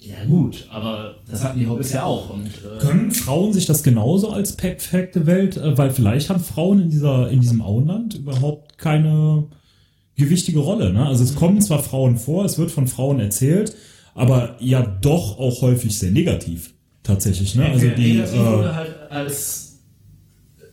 [0.04, 2.30] Ja gut, aber das hatten die Hobbits ja auch.
[2.30, 6.80] Und, äh, Können Frauen sich das genauso als perfekte Welt, äh, weil vielleicht haben Frauen
[6.82, 9.44] in dieser, in diesem Auenland überhaupt keine
[10.22, 11.06] gewichtige Rolle, ne?
[11.06, 13.74] Also es kommen zwar Frauen vor, es wird von Frauen erzählt,
[14.14, 17.66] aber ja doch auch häufig sehr negativ, tatsächlich, ne?
[17.66, 19.78] Also die, Negativ äh, halt als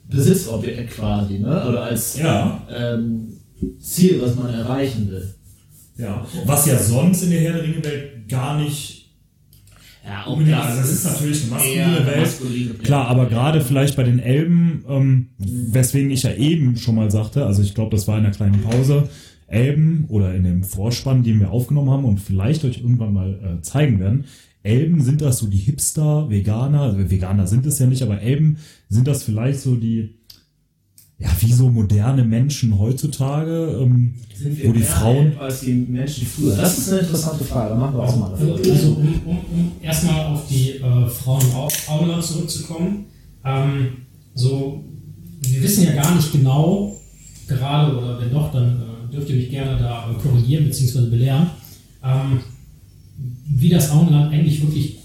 [0.08, 1.68] Besitzobjekt quasi, ne?
[1.68, 3.34] Oder als ja, ähm,
[3.80, 5.34] Ziel, was man erreichen will.
[5.98, 9.12] ja, was ja sonst in der Herr der Ringe Welt gar nicht
[10.06, 12.74] Ja, unbedingt, also es ist natürlich eine maskuline Welt, maskuline.
[12.76, 17.46] Klar, aber gerade vielleicht bei den Elben, ähm, weswegen ich ja eben schon mal sagte,
[17.46, 19.10] also ich glaube, das war in der kleinen Pause,
[19.50, 23.62] Elben oder in dem Vorspann, den wir aufgenommen haben und vielleicht euch irgendwann mal äh,
[23.62, 24.26] zeigen werden.
[24.62, 28.58] Elben sind das so die Hipster, Veganer, also Veganer sind es ja nicht, aber Elben
[28.90, 30.16] sind das vielleicht so die,
[31.18, 36.28] ja, wie so moderne Menschen heutzutage, ähm, Sind wo die mehr Frauen, als die Menschen
[36.28, 36.56] früher?
[36.56, 38.72] Das ist eine interessante Frage, da machen wir auch mal eine Folge.
[38.72, 43.06] Also um, um, um erstmal auf die äh, Frauen im Au- Auenland zurückzukommen.
[43.46, 43.88] Ähm,
[44.36, 44.84] so,
[45.42, 46.98] wir wissen ja gar nicht genau,
[47.48, 51.10] gerade oder wenn doch, dann äh, dürft ihr mich gerne da äh, korrigieren bzw.
[51.10, 51.50] belehren,
[52.04, 52.40] ähm,
[53.48, 54.98] wie das Auenland eigentlich wirklich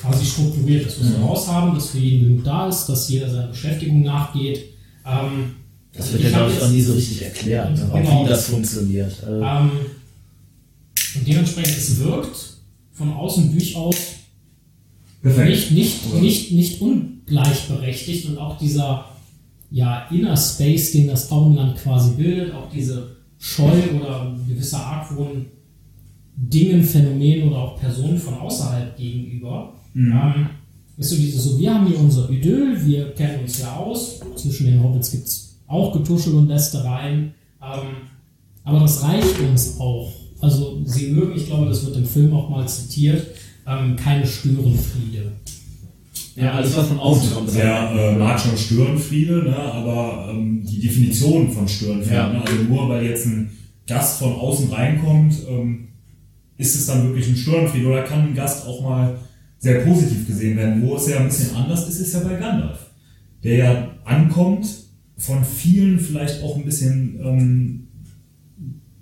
[0.00, 1.00] quasi strukturiert ist.
[1.00, 4.64] Was wir raus haben, dass für jeden genug da ist, dass jeder seiner Beschäftigung nachgeht.
[5.06, 5.56] Ähm,
[5.96, 7.90] Das wird ja, glaube ich, auch nie so richtig erklärt, ne?
[7.92, 8.24] Genau.
[8.24, 9.12] wie das funktioniert.
[9.26, 9.70] Äh, Ähm,
[11.14, 12.58] und dementsprechend, es wirkt
[12.92, 13.96] von außen durchaus
[15.22, 19.06] nicht, nicht, nicht, nicht ungleichberechtigt und auch dieser
[19.70, 25.46] ja, Inner Space, den das Auenland quasi bildet, auch diese Scheu oder gewisser Argwohn
[26.36, 29.72] Dingen, Phänomenen oder auch Personen von außerhalb gegenüber.
[30.12, 30.50] Ähm,
[30.96, 34.66] ist so dieses so, wir haben hier unser Idyll, wir kennen uns ja aus, zwischen
[34.66, 38.08] den Hobbits gibt es auch Getuschel und Lästereien, ähm,
[38.64, 40.12] aber das reicht uns auch.
[40.40, 43.26] Also sie mögen, ich glaube, das wird im Film auch mal zitiert,
[43.66, 45.32] ähm, keine Störenfriede.
[46.40, 47.54] Ja, alles, was von außen kommt.
[47.54, 52.32] der äh, mag schon Störenfriede, ne, aber ähm, die Definition von Störenfriede, Ja.
[52.32, 53.50] ne, also nur weil jetzt ein
[53.86, 55.88] Gast von außen reinkommt, ähm,
[56.56, 59.16] ist es dann wirklich ein Störenfriede oder kann ein Gast auch mal
[59.58, 60.82] sehr positiv gesehen werden.
[60.82, 62.78] Wo es ja ein bisschen anders ist, ist ja bei Gandalf,
[63.42, 64.66] der ja ankommt,
[65.16, 67.88] von vielen vielleicht auch ein bisschen, ähm,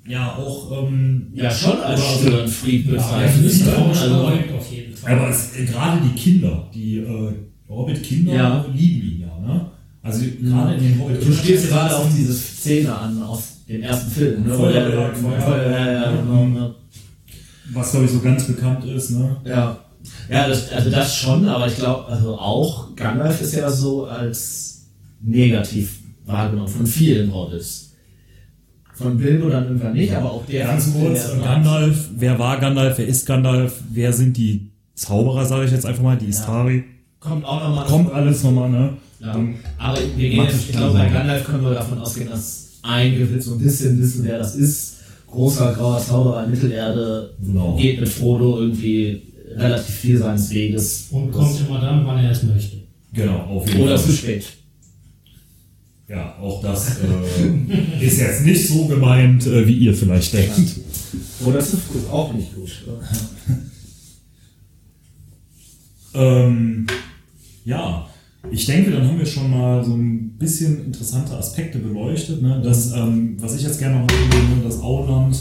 [0.08, 3.44] ja, auch, ähm, ja, schon als Störenfried Ja, bezeichnet.
[3.44, 3.72] das ist ne?
[3.76, 4.85] Also, auf jeden Fall.
[5.06, 7.32] Aber es, gerade die Kinder, die äh,
[7.68, 8.66] Hobbit-Kinder Ja.
[8.74, 9.70] lieben ihn ja, ne?
[10.02, 14.10] Also gerade in den hobbit du stehst gerade auf diese Szene an aus dem ersten
[14.10, 14.44] Film.
[14.44, 14.54] Ne?
[14.54, 15.72] Feuerwerk, Feuerwerk.
[15.72, 16.74] Ja, ja, genau, ne?
[17.72, 19.36] was glaube ich so ganz bekannt ist, ne?
[19.44, 19.78] Ja,
[20.30, 24.86] ja das, also das schon, aber ich glaube, also auch Gandalf ist ja so als
[25.20, 27.94] negativ wahrgenommen von vielen Hobbits.
[28.94, 30.66] Von Bilbo dann irgendwann nicht, aber auch der.
[30.66, 35.70] Ganz kurz, Gandalf, wer war Gandalf, wer ist Gandalf, wer sind die Zauberer, sage ich
[35.72, 36.82] jetzt einfach mal, die Istari.
[37.20, 37.86] kommt auch nochmal.
[37.86, 38.96] Kommt alles nochmal, ne?
[39.20, 39.34] Ja.
[39.36, 41.08] Ähm, Aber wir gehen jetzt, ich glaube, bei.
[41.08, 44.94] Gandalf können wir davon ausgehen, dass einige so ein bisschen wissen, wer das ist.
[45.30, 47.76] Großer grauer Zauberer in Mittelerde Genau.
[47.76, 49.22] geht mit Frodo irgendwie
[49.54, 51.06] relativ viel seines Weges.
[51.10, 52.76] Und kommt immer dann, wann er es möchte.
[53.12, 54.06] Genau, auf jeden Oder Fall.
[54.10, 54.44] zu spät.
[56.08, 60.76] Ja, auch das äh, ist jetzt nicht so gemeint, äh, wie ihr vielleicht denkt.
[61.44, 61.98] Oder zu früh.
[62.10, 62.70] Auch nicht gut.
[66.16, 66.86] Ähm,
[67.64, 68.06] ja,
[68.50, 72.42] ich denke, dann haben wir schon mal so ein bisschen interessante Aspekte beleuchtet.
[72.42, 72.60] Ne?
[72.62, 75.36] Das, ähm, was ich jetzt gerne noch würde, ne, das Auenland,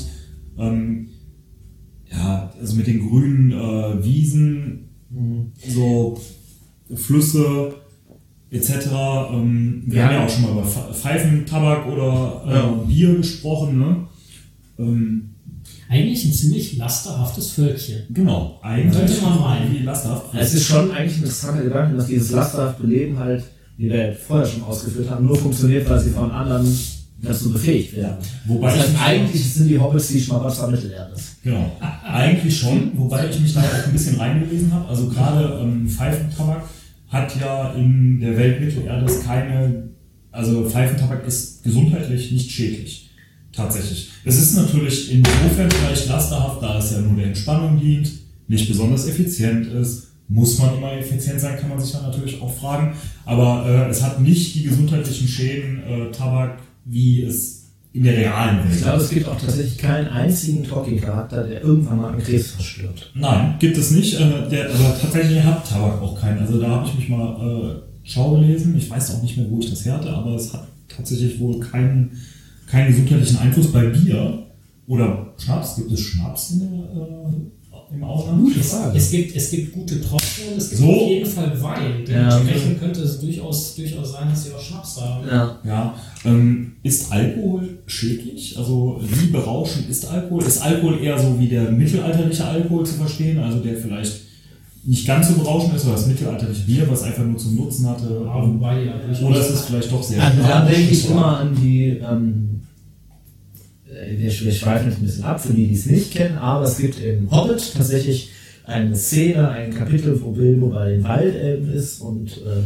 [0.58, 1.08] ähm,
[2.12, 4.90] ja, also mit den grünen äh, Wiesen,
[5.68, 6.20] so
[6.94, 7.76] Flüsse
[8.52, 8.70] etc.
[9.34, 10.06] Ähm, wir Ja.
[10.08, 12.68] haben ja auch schon mal über Pfe- Pfeifen, Tabak oder äh, Ja.
[12.88, 13.78] Bier gesprochen.
[13.80, 14.08] Ne?
[14.80, 15.35] Ähm,
[15.89, 18.04] Eigentlich ein ziemlich lasterhaftes Völkchen.
[18.12, 19.73] genau, eigentlich Könnte man meinen.
[19.73, 20.34] wie lasthaft.
[20.34, 23.43] Es ist schon eigentlich ein interessanter Gedanke, dass dieses lasterhafte Leben halt,
[23.78, 26.67] wie wir vorher schon ausgeführt haben, nur funktioniert, weil sie von anderen
[27.21, 28.17] dazu befähigt werden.
[28.45, 31.36] Wobei das heißt, ich mich- eigentlich sind die Hobbits die Schmarotzer Mittelerdes.
[31.43, 31.71] Genau,
[32.04, 34.88] eigentlich schon, wobei ich mich da auch ein bisschen reingelesen habe.
[34.88, 36.63] Also gerade ähm, Pfeifentabak
[37.10, 39.89] hat ja in der Welt Mittelerdes keine,
[40.32, 43.05] also Pfeifentabak ist gesundheitlich nicht schädlich.
[43.56, 44.10] Tatsächlich.
[44.24, 48.12] Es ist natürlich insofern vielleicht lasterhaft, da es ja nur der Entspannung dient,
[48.48, 50.08] nicht besonders effizient ist.
[50.28, 52.96] Muss man immer effizient sein, kann man sich dann natürlich auch fragen.
[53.26, 58.58] Aber äh, es hat nicht die gesundheitlichen Schäden äh, Tabak, wie es in der realen
[58.58, 62.52] Welt Ich glaube, es gibt auch tatsächlich keinen einzigen Tolkien-Charakter, der irgendwann mal an Krebs
[62.52, 63.12] verstirbt.
[63.15, 64.15] Nein, gibt es nicht.
[64.15, 66.39] Äh, der, aber tatsächlich hat Tabak auch keinen.
[66.39, 68.76] Also da habe ich mich mal äh, schau gelesen.
[68.78, 71.60] Ich weiß auch nicht mehr, wo ich das her hatte, aber es hat tatsächlich wohl
[71.60, 72.12] keinen,
[72.67, 74.47] keinen gesundheitlichen Einfluss bei Bier
[74.88, 75.75] oder Schnaps.
[75.75, 78.43] Gibt es Schnaps in der, äh, im Ausland?
[78.43, 78.97] Gute Frage.
[78.97, 80.89] Es gibt, es gibt gute Tropfen und es gibt So.
[80.91, 82.04] auf jeden Fall Wein.
[82.08, 82.38] Ja.
[82.38, 85.28] Dementsprechend könnte es durchaus, durchaus sein, dass sie auch Schnaps haben.
[85.28, 85.60] Ja.
[85.63, 85.95] Ja.
[86.25, 88.58] Ähm, ist Alkohol schädlich?
[88.58, 90.43] Also wie berauschend ist Alkohol?
[90.43, 93.39] Ist Alkohol eher so wie der mittelalterliche Alkohol zu verstehen?
[93.39, 94.25] Also der vielleicht
[94.86, 98.21] nicht ganz so berauschend ist oder das mittelalterliche Bier, was einfach nur zum Nutzen hatte?
[98.23, 98.93] Ja, wobei ja
[99.28, 102.55] Oder ist es vielleicht doch sehr Also da denke ich immer an die, ähm, äh,
[104.08, 106.78] wir, wir schweifen jetzt ein bisschen ab, für die, die es nicht kennen, aber es
[106.78, 108.32] gibt im Hobbit tatsächlich
[108.65, 112.63] eine Szene, ein Kapitel, wo Bilbo bei den Waldelben ist und äh,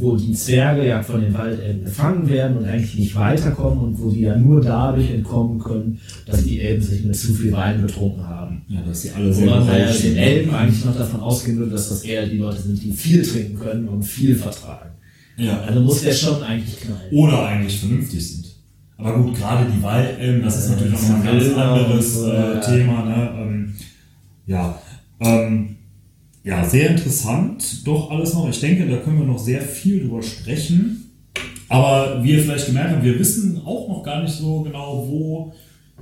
[0.00, 4.10] wo die Zwerge ja von den Waldelben gefangen werden und eigentlich nicht weiterkommen und wo
[4.10, 8.26] die ja nur dadurch entkommen können, dass die Elben sich mit zu viel Wein betrunken
[8.26, 8.62] haben.
[8.68, 10.16] Ja, dass sie alle Wo man bei den.
[10.16, 13.58] Elben eigentlich noch davon ausgehen würde, dass das eher die Leute sind, die viel trinken
[13.58, 14.90] können und viel vertragen.
[15.36, 15.60] Ja.
[15.62, 17.12] Also muss der schon eigentlich knallen.
[17.12, 18.39] Oder eigentlich vernünftig sind.
[19.02, 22.60] Aber gut, gerade die Waldelben, das ist natürlich noch ein ganz wilder anderes und äh.
[22.60, 23.04] Thema.
[23.04, 23.30] Ne?
[23.38, 23.74] Ähm,
[24.46, 24.78] ja.
[25.20, 25.76] Ähm,
[26.42, 28.48] ja, sehr interessant, doch alles noch.
[28.48, 31.10] Ich denke, da können wir noch sehr viel drüber sprechen.
[31.68, 35.52] Aber wie ihr vielleicht gemerkt habt, wir wissen auch noch gar nicht so genau, wo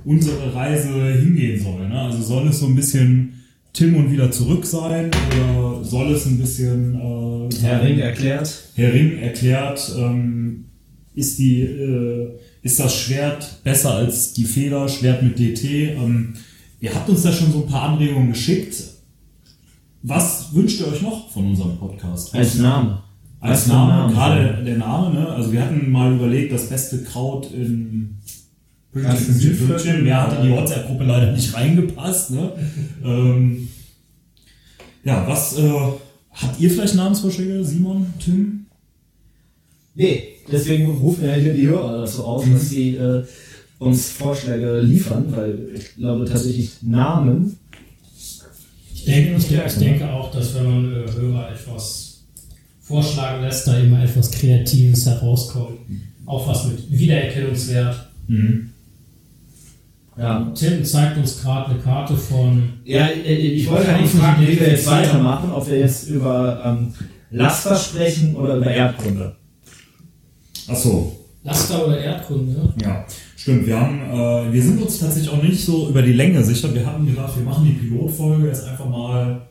[0.05, 1.87] unsere Reise hingehen soll.
[1.87, 1.99] Ne?
[1.99, 3.33] Also soll es so ein bisschen
[3.73, 8.71] Tim und wieder zurück sein oder soll es ein bisschen äh, Herr Ring erklärt.
[8.75, 10.65] Herr Ring erklärt, ähm,
[11.13, 15.63] ist, die, äh, ist das Schwert besser als die Feder, Schwert mit DT.
[15.63, 16.33] Ähm,
[16.79, 18.75] ihr habt uns da schon so ein paar Anregungen geschickt.
[20.01, 22.33] Was wünscht ihr euch noch von unserem Podcast?
[22.33, 23.01] Als Name.
[23.41, 24.13] Als Name, Name?
[24.13, 25.27] gerade der Name, ne?
[25.29, 28.17] Also wir hatten mal überlegt, das beste Kraut in.
[28.91, 30.03] Pünktchen.
[30.03, 32.31] Mehr hat in die WhatsApp-Gruppe leider nicht reingepasst.
[32.31, 32.51] Ne?
[33.05, 33.69] ähm,
[35.03, 35.71] ja, was äh,
[36.31, 38.65] habt ihr vielleicht Namensvorschläge, Simon, Tim?
[39.93, 43.23] Nee, deswegen rufen ja hier die Hörer dazu auf, dass sie äh,
[43.79, 47.57] uns Vorschläge liefern, weil ich glaube tatsächlich Namen.
[48.93, 52.25] Ich denke, ich, ich denke auch, dass wenn man äh, Hörer etwas
[52.81, 55.79] vorschlagen lässt, da immer etwas Kreatives herauskommt.
[56.25, 58.09] Auch was mit Wiedererkennungswert.
[60.17, 60.51] Ja.
[60.53, 64.69] Tim zeigt uns gerade eine Karte von Ja, äh, ich wollte eigentlich fragen, wie wir
[64.69, 66.93] jetzt weitermachen, ob wir jetzt über ähm,
[67.31, 69.35] Laster sprechen oder über Erdkunde.
[70.71, 72.73] Ach so, Laster oder Erdkunde.
[72.81, 73.05] ja,
[73.37, 73.65] stimmt.
[73.65, 76.73] Wir haben, äh, wir sind uns tatsächlich auch nicht so über die Länge sicher.
[76.73, 79.41] Wir hatten gedacht, wir machen die Pilotfolge jetzt einfach mal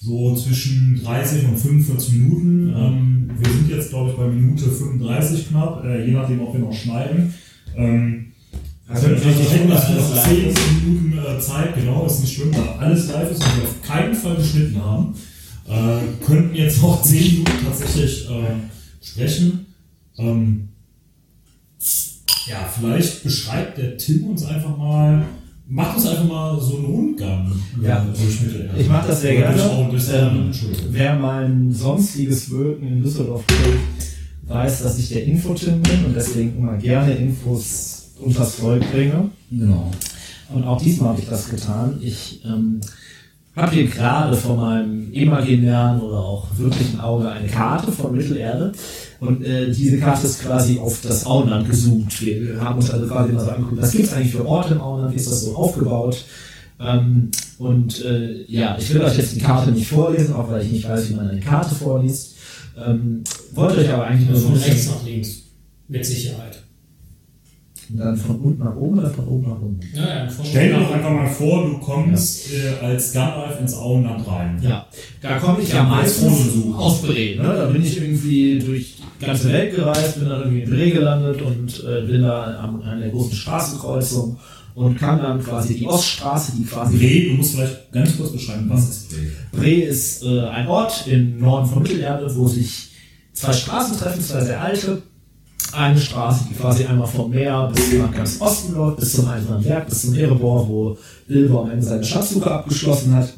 [0.00, 2.74] so zwischen 30 und 45 Minuten.
[2.76, 6.60] Ähm, wir sind jetzt, glaube ich, bei Minute 35 knapp, äh, je nachdem, ob wir
[6.60, 7.34] noch schneiden.
[7.76, 8.26] Ähm,
[8.88, 10.84] Also, also, richtig ich hätte dass noch das 10 live ist.
[10.84, 14.14] Minuten äh, Zeit, genau, ist nicht schlimm, da alles live ist und wir auf keinen
[14.14, 15.14] Fall geschnitten haben.
[15.68, 19.66] Äh, könnten jetzt noch 10 Minuten tatsächlich äh, sprechen.
[20.18, 20.68] Ähm,
[22.46, 25.24] ja, vielleicht beschreibt der Tim uns einfach mal,
[25.68, 27.52] macht uns einfach mal so einen Rundgang
[27.82, 28.04] Ja.
[28.04, 28.80] durch Mittelerde.
[28.80, 29.60] Ich mache das sehr gerne.
[30.12, 30.50] Ähm,
[30.90, 33.80] wer mein sonstiges Wirken in Düsseldorf kennt,
[34.48, 39.30] weiß, dass ich der Infotim bin und deswegen immer gerne Infos unters Volk bringe.
[39.50, 39.90] Genau.
[40.52, 41.98] Und auch diesmal habe ich das getan.
[42.00, 42.80] Ich ähm,
[43.54, 48.72] habe hier gerade vor meinem imaginären oder auch wirklichen Auge eine Karte von Mittelerde.
[49.20, 52.20] Und äh, diese Karte ist quasi auf das Auenland gezoomt.
[52.20, 54.80] Wir haben uns also quasi mal so angeguckt, was gibt es eigentlich für Orte im
[54.80, 56.24] Auenland, wie ist das so aufgebaut.
[56.80, 60.70] Ähm, und äh, ja, ich will euch jetzt die Karte nicht vorlesen, auch weil ich
[60.70, 62.36] nicht weiß, wie man eine Karte vorliest.
[62.76, 65.42] Ähm, wollte euch aber eigentlich nur so Von rechts nach links.
[65.88, 66.62] Mit Sicherheit.
[67.90, 69.80] Dann von unten nach oben oder von oben nach unten.
[69.94, 73.74] Ja, ja, von Stell dir doch einfach mal vor, du kommst äh, als Gandalf ins
[73.74, 74.58] Auenland rein.
[74.62, 74.86] Ja,
[75.22, 77.36] da komme ich ja meistens aus Bre.
[77.36, 77.42] Ne?
[77.42, 81.40] Da bin ich irgendwie durch die ganze Welt gereist, bin dann irgendwie in Bre gelandet
[81.42, 84.38] und äh, bin da am, an der großen Straßenkreuzung
[84.74, 88.66] und kann dann quasi die Oststraße, die quasi Bre, du musst vielleicht ganz kurz beschreiben,
[88.68, 89.60] was ist Bre?
[89.60, 92.90] Bre ist äh, ein Ort im Norden von Mittelerde, wo sich
[93.32, 95.02] zwei Straßen treffen, zwei sehr alte.
[95.72, 99.62] Eine Straße, die quasi einmal vom Meer bis nach ganz Osten läuft, bis zum Eisernen
[99.62, 100.96] Berg, bis zum Erebor, wo
[101.26, 103.32] Bilbo am Ende seine Schatzsuche abgeschlossen hat.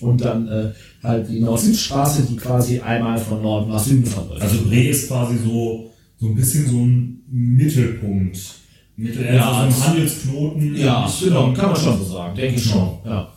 [0.00, 0.72] Und dann äh,
[1.02, 4.42] halt die Nord-Süd-Straße, die quasi einmal von Norden nach Süden verläuft.
[4.42, 8.38] Also Bre ist quasi so, so ein bisschen so ein Mittelpunkt.
[8.96, 10.76] Mittelerde, Ja, so ein Handelsknoten.
[10.76, 12.98] Ja, genau, kann man schon so sagen, denke ich schon.
[13.04, 13.28] Ja.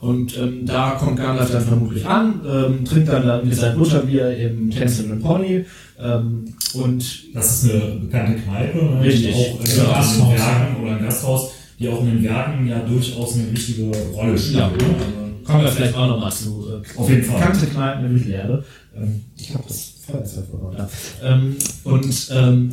[0.00, 4.34] Und ähm, da kommt Gandalf dann vermutlich an, ähm, trinkt dann, dann mit seinem Butterbier
[4.36, 5.66] im Tänzelnden Pony
[5.98, 9.26] ähm, und Das ist eine bekannte Kneipe, ne, Richtig.
[9.26, 10.32] die auch äh, Ja, in den Gasthaus.
[10.38, 14.56] Werken oder ein Gasthaus, die auch in den Werken ja durchaus eine wichtige Rolle spielt.
[14.58, 14.68] Ja.
[14.68, 14.72] ne?
[14.74, 16.66] Also, kommen wir vielleicht auch nochmal zu.
[16.70, 17.38] Äh, Auf jeden Fall.
[17.38, 18.64] Bekannte Kneipen in Mittelerde.
[18.96, 20.44] Ähm, ich habe das Feuerzeug.
[20.78, 20.88] Ja.
[21.22, 22.70] Ähm, und ähm,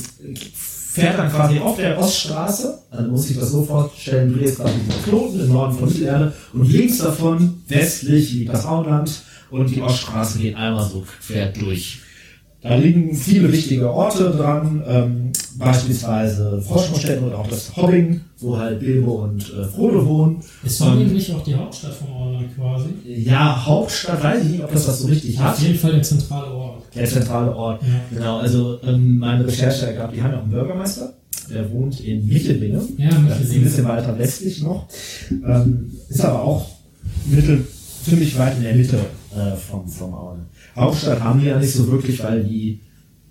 [0.98, 4.74] fährt dann quasi auf der Oststraße, also muss sich das so vorstellen, du jetzt quasi
[4.86, 9.12] dieser Knoten im Norden von Mittelerde und links davon westlich liegt das Auenland
[9.52, 12.00] und die Oststraße geht einmal so quer durch.
[12.62, 18.80] Da liegen viele wichtige Orte dran, ähm, beispielsweise Forschungsstätten und auch das Hobbing, wo halt
[18.80, 20.38] Bilbo und äh, Frodo wohnen.
[20.64, 22.90] Ist Hobbing nicht auch die Hauptstadt vom Auenland quasi?
[23.06, 25.54] Ja, Hauptstadt weiß ich nicht, ob das das so richtig hat.
[25.54, 26.84] Auf jeden Fall der zentrale Ort.
[26.96, 27.82] Der zentrale Ort.
[27.84, 27.88] Ja.
[28.18, 31.14] Genau, also ähm, meine Recherche ergab, die haben ja auch einen Bürgermeister,
[31.54, 32.82] der wohnt in Michelbinge.
[32.98, 33.64] Ja, Das ist ein Michelbinge.
[33.66, 34.88] bisschen weiter westlich noch.
[35.30, 36.66] Ähm, ist aber auch
[37.28, 37.66] mittel,
[38.04, 38.98] ziemlich weit in der Mitte
[39.36, 40.48] äh, vom, vom Auenland.
[40.78, 42.80] Hauptstadt haben die ja nicht so wirklich, weil die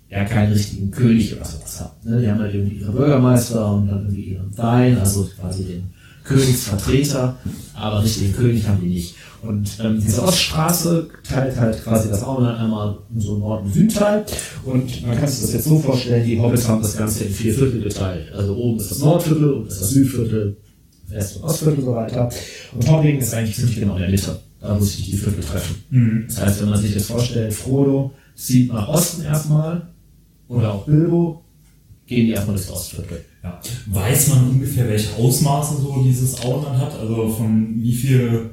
[0.09, 2.09] ja keinen richtigen König oder sowas haben.
[2.09, 2.21] Ne?
[2.21, 5.89] Die haben halt irgendwie ihre Bürgermeister und dann irgendwie ihren Wein, also quasi den
[6.23, 7.37] Königsvertreter,
[7.73, 9.15] aber richtigen König haben die nicht.
[9.41, 14.25] Und ähm, diese Oststraße teilt halt quasi das Auenland einmal in so Nord- und Südteil.
[14.65, 17.53] Und man kann sich das jetzt so vorstellen, die Hobbits haben das Ganze in vier
[17.53, 18.31] Viertel geteilt.
[18.33, 20.57] Also oben ist das Nordviertel, unten ist das Südviertel,
[21.07, 22.29] West- und Ostviertel und so weiter.
[22.73, 24.39] Und Hobbing ist eigentlich ziemlich genau in der Mitte.
[24.59, 26.25] Da muss sich die Viertel treffen.
[26.27, 29.87] Das heißt, wenn man sich jetzt vorstellt, Frodo zieht nach Osten erstmal,
[30.47, 31.43] oder auch Bilbo,
[32.05, 33.23] gehen die erstmal durchs Ostviertel.
[33.43, 33.59] Ja.
[33.87, 36.97] Weiß man ungefähr, welche Ausmaße so dieses Auenland hat?
[36.99, 38.49] Also von wie viel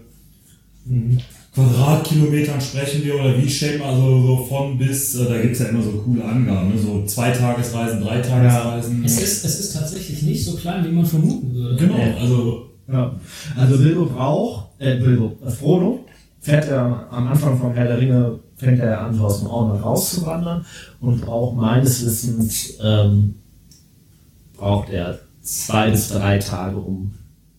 [1.55, 5.83] Quadratkilometern sprechen wir oder wie man also so von bis, äh, da gibt's ja immer
[5.83, 6.79] so coole Angaben, ne?
[6.79, 9.05] so Zweitagesreisen, Dreitagesreisen.
[9.05, 11.77] Es ist, es ist tatsächlich nicht so klein, wie man vermuten würde.
[11.77, 13.15] Genau, also Ja.
[13.57, 16.05] Also Bilbo braucht, äh, Bilbo, äh, Frodo
[16.41, 20.65] fährt er am Anfang von Herr der Ringe, fängt er an, aus dem Auenland rauszuwandern
[21.01, 23.37] und braucht meines Wissens, ähm,
[24.57, 27.13] braucht er zwei bis drei Tage, um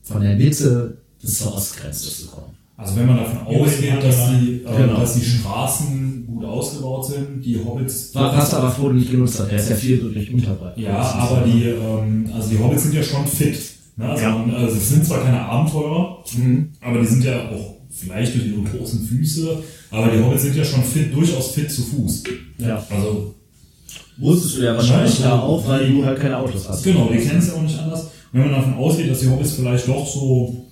[0.04, 2.56] von der Mitte bis zur Ostgrenze zu kommen.
[2.78, 5.00] Also wenn man davon ausgeht, dass die, äh, Genau.
[5.00, 8.12] dass die Straßen gut ausgebaut sind, die Hobbits.
[8.14, 10.78] Was aber Frodo nicht genutzt hat, er ist ja viel durch Unterwald.
[10.78, 13.58] Ja, aber die, ähm, also die Hobbits sind ja schon fit.
[13.98, 14.10] Ne?
[14.10, 14.30] Also, Ja.
[14.38, 16.70] man, also es sind zwar keine Abenteurer, Mhm.
[16.82, 19.58] aber die sind ja auch vielleicht durch ihre großen Füße,
[19.92, 22.24] aber die Hobbits sind ja schon fit, durchaus fit zu Fuß.
[22.58, 22.86] Ja.
[22.90, 23.34] Also
[24.18, 26.84] Wusstest du ja wahrscheinlich ja ja auch, weil du halt keine Autos hast.
[26.84, 28.04] genau, die kennen es ja auch nicht anders.
[28.04, 30.66] Und wenn man davon ausgeht, dass die Hobbits vielleicht doch so,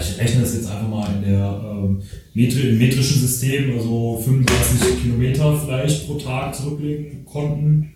[0.00, 2.02] ich rechne das jetzt einfach mal in der ähm,
[2.34, 7.90] Metri im metrischen System, also 35 Kilometer vielleicht pro Tag zurücklegen konnten.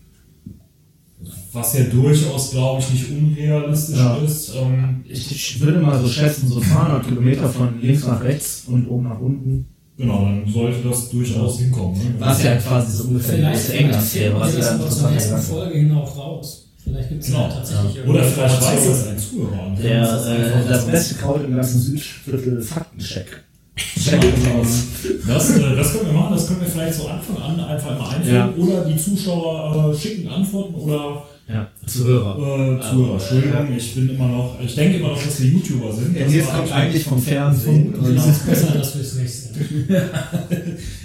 [1.57, 4.16] Was ja durchaus, glaube ich, nicht unrealistisch Ja.
[4.16, 4.52] ist.
[4.57, 8.86] Ähm, Ich, ich würde mal so schätzen, so 200 Kilometer von links nach rechts und
[8.88, 9.66] oben nach unten.
[9.98, 11.96] genau, dann sollte das durchaus hinkommen.
[11.98, 12.14] Ne?
[12.18, 15.38] Was ja quasi so ungefähr Vielleicht, England wäre, was ja zur nächsten.
[15.38, 16.68] Folge hin auch raus.
[16.84, 17.48] Vielleicht gibt es Genau.
[17.48, 18.04] tatsächlich Ja.
[18.11, 19.74] Oder vielleicht weiß das ein Zuhörer.
[19.82, 23.42] Der, äh, das beste Kraut im ganzen Südviertel Faktencheck.
[23.76, 24.22] Check
[24.59, 24.84] aus.
[25.26, 28.09] Das, äh, das können wir machen, das können wir vielleicht so Anfang an einfach immer
[28.11, 28.34] einführen.
[28.36, 28.62] Ja.
[28.62, 32.36] Oder die Zuschauer äh, schicken Antworten oder Ja, Zuhörer.
[32.36, 36.18] Äh, Zuhörer, Entschuldigung, ich bin immer noch, ich denke immer noch, dass wir YouTuber sind.
[36.18, 37.92] Das Jetzt war kommt eigentlich vom Fernsehen.
[37.92, 38.09] Genau.
[38.09, 39.57] Es ist besser, dass wir es nicht sind.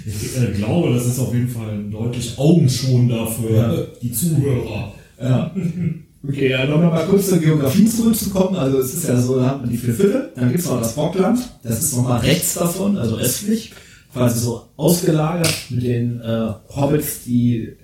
[0.04, 3.74] Ich äh, glaube, das ist auf jeden Fall deutlich augenschonender für Ja.
[4.02, 4.92] die Zuhörer.
[5.20, 5.54] Ja.
[6.26, 8.56] Okay, ja, noch mal kurz zur Geografie zurückzukommen.
[8.56, 10.94] Also es ist ja so, da hat man die vier Viertel, dann gibt's noch das
[10.94, 13.72] Bockland, das ist nochmal rechts davon, also östlich,
[14.12, 17.76] quasi so ausgelagert mit den äh, Hobbits, die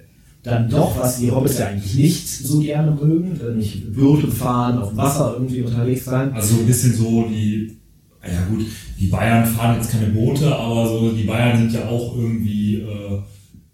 [0.49, 4.79] dann doch, was die Hobbits ja eigentlich nicht so gerne mögen, äh, nicht Boote fahren,
[4.79, 6.33] auf dem Wasser irgendwie unterwegs sein.
[6.33, 7.79] Also so ein bisschen so die,
[8.23, 8.67] ja gut,
[8.99, 13.19] die Bayern fahren jetzt keine Boote, aber so die Bayern sind ja auch irgendwie äh,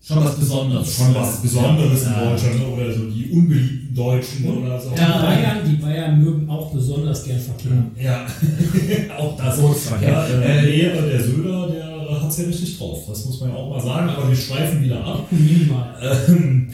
[0.06, 0.96] Schon was Besonderes.
[0.96, 2.28] schon was Besonderes in Ja.
[2.30, 2.66] Deutschland ne?
[2.66, 4.90] oder so die unbeliebten Deutschen oder so.
[4.90, 7.72] Die Bayern, die Bayern mögen auch besonders gern Verkehr.
[8.04, 8.26] Ja,
[9.18, 9.58] auch das.
[9.58, 10.10] Bootsverkehr.
[10.10, 11.20] Ja, äh, nee, äh, der
[12.04, 13.04] Söder, der hat's ja richtig drauf.
[13.08, 15.26] Das muss man ja auch mal sagen, aber wir schweifen wieder ab.
[15.30, 15.94] Minimal.
[16.28, 16.70] Ähm,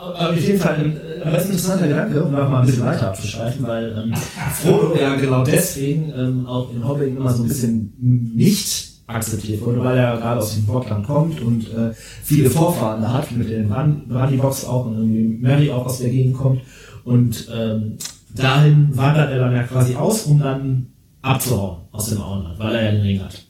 [0.00, 2.66] Aber auf jeden Fall ein, äh, es ist ein interessanter Gedanke, um noch mal ein
[2.66, 7.42] bisschen weiter abzuschweifen, weil ähm, Frodo ja genau deswegen ähm, auch in Hobbit immer so
[7.42, 12.48] ein bisschen nicht akzeptiert wurde, weil er gerade aus dem Portland kommt und äh, viele
[12.50, 16.60] Vorfahren da hat, mit den Brandybox auch und irgendwie Mary auch aus der Gegend kommt
[17.04, 17.96] und ähm,
[18.36, 20.86] dahin wandert er dann ja quasi aus, um dann
[21.22, 23.47] abzuhauen aus dem Auenland, weil er ja den Ring hat.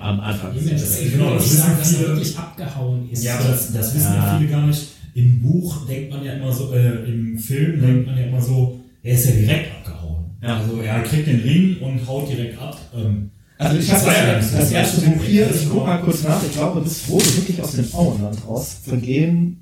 [0.00, 0.52] Am Anfang.
[0.56, 2.08] Ich will Genau, das nicht wissen sagen, dass er viele.
[2.08, 3.24] wirklich abgehauen ist.
[3.24, 4.26] Ja, aber das, das wissen ja.
[4.26, 4.38] Ja.
[4.38, 4.88] viele gar nicht.
[5.14, 8.80] Im Buch denkt man ja immer so, äh, im Film denkt man ja immer so,
[9.02, 10.24] er ist ja direkt abgehauen.
[10.42, 10.56] Ja.
[10.58, 12.78] Also er kriegt den Ring und haut direkt ab.
[12.96, 15.98] Ähm, Also ich Das habe ja das, nicht das erste Buch hier, ich guck mal
[16.02, 19.60] kurz nach, ich glaube, bis Frodo wirklich aus dem Auenland raus vergehen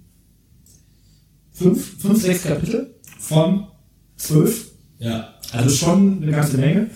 [1.53, 3.67] fünf, fünf, sechs Kapitel von
[4.17, 4.71] zwölf.
[4.99, 5.35] ja.
[5.53, 6.89] Also schon eine ganze Menge.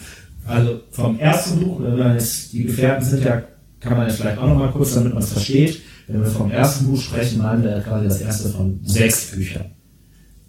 [0.47, 3.43] Also vom ersten Buch, wenn man jetzt, die Gefährten sind ja,
[3.81, 5.81] kann man jetzt vielleicht auch noch mal kurz, damit man es versteht.
[6.07, 9.73] Wenn wir vom ersten Buch sprechen, meinen wir ja quasi das erste von sechs Büchern.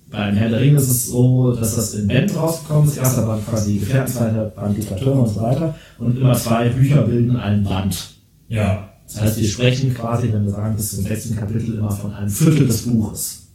[0.09, 2.97] Beim Herr der Ringe ist es so, dass das in Band rausgekommen ist.
[2.97, 5.75] Erster Band quasi die Gefährten, zweiter Band die Türme und so weiter.
[5.99, 8.15] Und immer zwei Bücher bilden einen Band.
[8.47, 8.89] Ja.
[9.05, 12.29] Das heißt, wir sprechen quasi, wenn wir sagen, bis zum letzten Kapitel immer von einem
[12.29, 13.46] Viertel des Buches.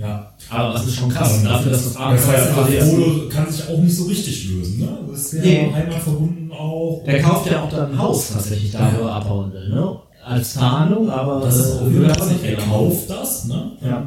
[0.00, 0.32] Ja.
[0.48, 3.78] Aber das ist schon krass, dafür, dass das Aber das heißt, Frodo kann sich auch
[3.78, 4.98] nicht so richtig lösen, ne?
[5.10, 5.72] Das ist ja Nee.
[5.74, 7.02] heimatverbunden auch.
[7.04, 9.96] Der kauft ja auch dann ein Haus tatsächlich da, wo er abhauen will, ne?
[10.24, 12.08] Als Tarnung, aber das ist äh, auch wieder
[12.44, 13.72] er kauft das, ne?
[13.82, 14.06] Ja.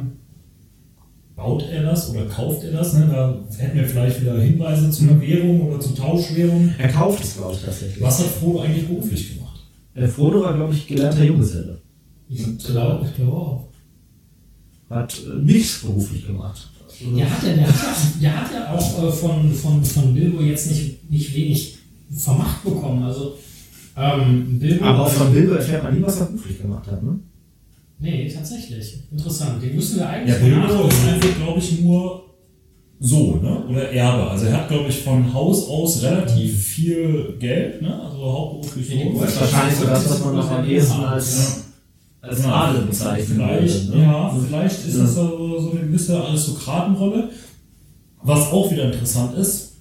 [1.36, 2.92] Baut er das oder kauft er das?
[2.94, 3.08] Ne?
[3.10, 6.72] Da hätten wir vielleicht wieder Hinweise zu einer Währung oder zu Tauschwährung.
[6.78, 8.02] Er kauft es, glaube ich, tatsächlich.
[8.02, 9.60] Was hat Frodo eigentlich beruflich gemacht?
[9.94, 11.80] Äh, Frodo war, glaube ich, gelernter Junggeselle.
[12.28, 13.73] Ich glaube, ich glaube auch.
[14.90, 16.70] Hat äh, nichts beruflich gemacht.
[17.14, 17.74] Ja, hat er, der hat
[18.20, 21.78] ja, der hat ja auch äh, von, von, von Bilbo jetzt nicht, nicht wenig
[22.16, 23.02] vermacht bekommen.
[23.02, 23.36] Also,
[23.96, 24.84] ähm, Bilbo.
[24.84, 27.18] Aber auch von Bilbo erfährt man nie, was er beruflich gemacht hat, ne?
[27.98, 28.98] Nee, tatsächlich.
[29.10, 29.62] Interessant.
[29.62, 32.24] Den müssen wir eigentlich Ja, Bilbo ist einfach, glaube ich, nur
[33.00, 33.64] so, ne?
[33.68, 34.30] Oder Erbe.
[34.30, 38.00] Also er hat, glaube ich, von Haus aus relativ viel Geld, ne?
[38.02, 39.20] Also hauptberuflich Ja.
[39.20, 41.64] Das ist wahrscheinlich so das, was man noch am ehesten als,
[42.28, 42.44] als.
[42.44, 43.98] Adel bezeichnen Vielleicht, würde.
[43.98, 44.04] Ne?
[44.04, 45.02] ja, vielleicht ist Ja.
[45.02, 47.30] das so, so eine gewisse Aristokratenrolle.
[48.22, 49.72] Was auch wieder interessant ist,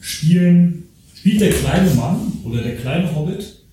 [0.00, 0.84] spielen,
[1.14, 3.64] spielt der kleine Mann oder der kleine Hobbit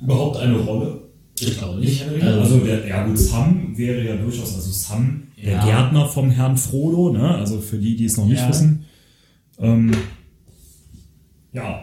[0.00, 1.00] überhaupt eine Rolle?
[1.40, 2.22] Ich glaube Nicht, nicht.
[2.24, 5.64] also der, ja gut, Sam wäre ja durchaus, also Sam, der Ja.
[5.64, 7.34] Gärtner vom Herrn Frodo, ne?
[7.36, 8.48] Also für die, die es noch nicht Ja.
[8.48, 8.84] wissen.
[9.58, 9.90] Ähm,
[11.52, 11.80] ja.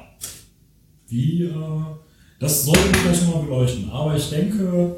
[1.10, 1.52] Wie, äh,
[2.40, 3.90] das sollten wir vielleicht nochmal beleuchten.
[3.90, 4.96] Aber ich denke,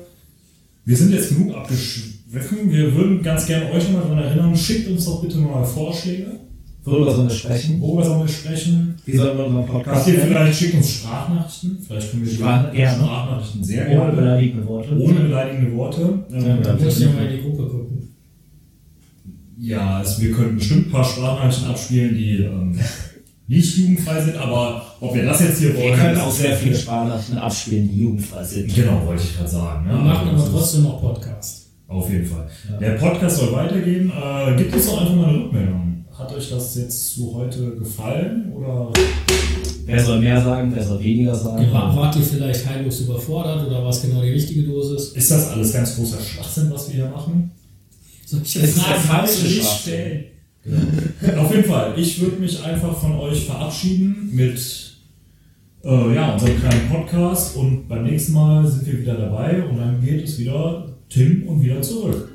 [0.86, 2.72] wir sind jetzt genug abgeschwiffen.
[2.72, 6.28] Wir würden ganz gerne euch nochmal daran erinnern, schickt uns doch bitte mal Vorschläge.
[6.86, 7.80] Worüber sollen wir sprechen?
[7.80, 8.96] Worüber sollen wir sprechen?
[9.06, 10.28] Wie sollen wir unseren Habt Podcast ihr nennen?
[10.28, 11.78] vielleicht, schickt uns Sprachnachrichten.
[11.88, 12.98] Vielleicht können wir Sprach- gerne.
[13.04, 14.12] Sprachnachrichten sehr Ohne gerne.
[14.18, 14.98] beleidigende Worte.
[15.00, 16.26] Ohne beleidigende Worte.
[16.34, 18.10] Ähm, Ja, Da muss ich ja mal in die Gruppe gucken.
[19.58, 22.78] Ja, also wir können bestimmt ein paar Sprachnachrichten abspielen, die ähm,
[23.48, 25.86] nicht jugendfrei sind, aber ob wir das jetzt hier wollen.
[25.88, 28.74] Wir können auch sehr viele Sprachnachrichten abspielen, die jugendfrei sind.
[28.74, 29.86] Genau, wollte ich gerade sagen.
[29.88, 30.00] Wir Ne?
[30.04, 31.68] machen aber Also, trotzdem noch Podcast.
[31.88, 32.48] Auf jeden Fall.
[32.80, 34.12] Der Podcast soll weitergehen.
[34.12, 36.06] Äh, gibt es doch einfach mal eine Rückmeldung.
[36.18, 38.52] Hat euch das jetzt so heute gefallen?
[38.56, 38.92] Oder
[39.86, 41.72] Wer soll mehr sagen, wer soll weniger sagen?
[41.74, 45.10] War, wart ihr vielleicht heillos überfordert oder was genau die richtige Dosis?
[45.10, 47.52] ist das alles ganz großer Schwachsinn, was wir hier machen?
[48.26, 49.94] Solche Das ist der Fragen falsche du nicht Schwachsinn.
[50.64, 51.38] stellen.
[51.38, 51.94] Auf jeden Fall.
[51.98, 54.83] Ich würde mich einfach von euch verabschieden mit
[55.84, 60.02] äh, ja, unserem kleinen Podcast und beim nächsten Mal sind wir wieder dabei und dann
[60.02, 62.33] geht es wieder Tim und wieder zurück.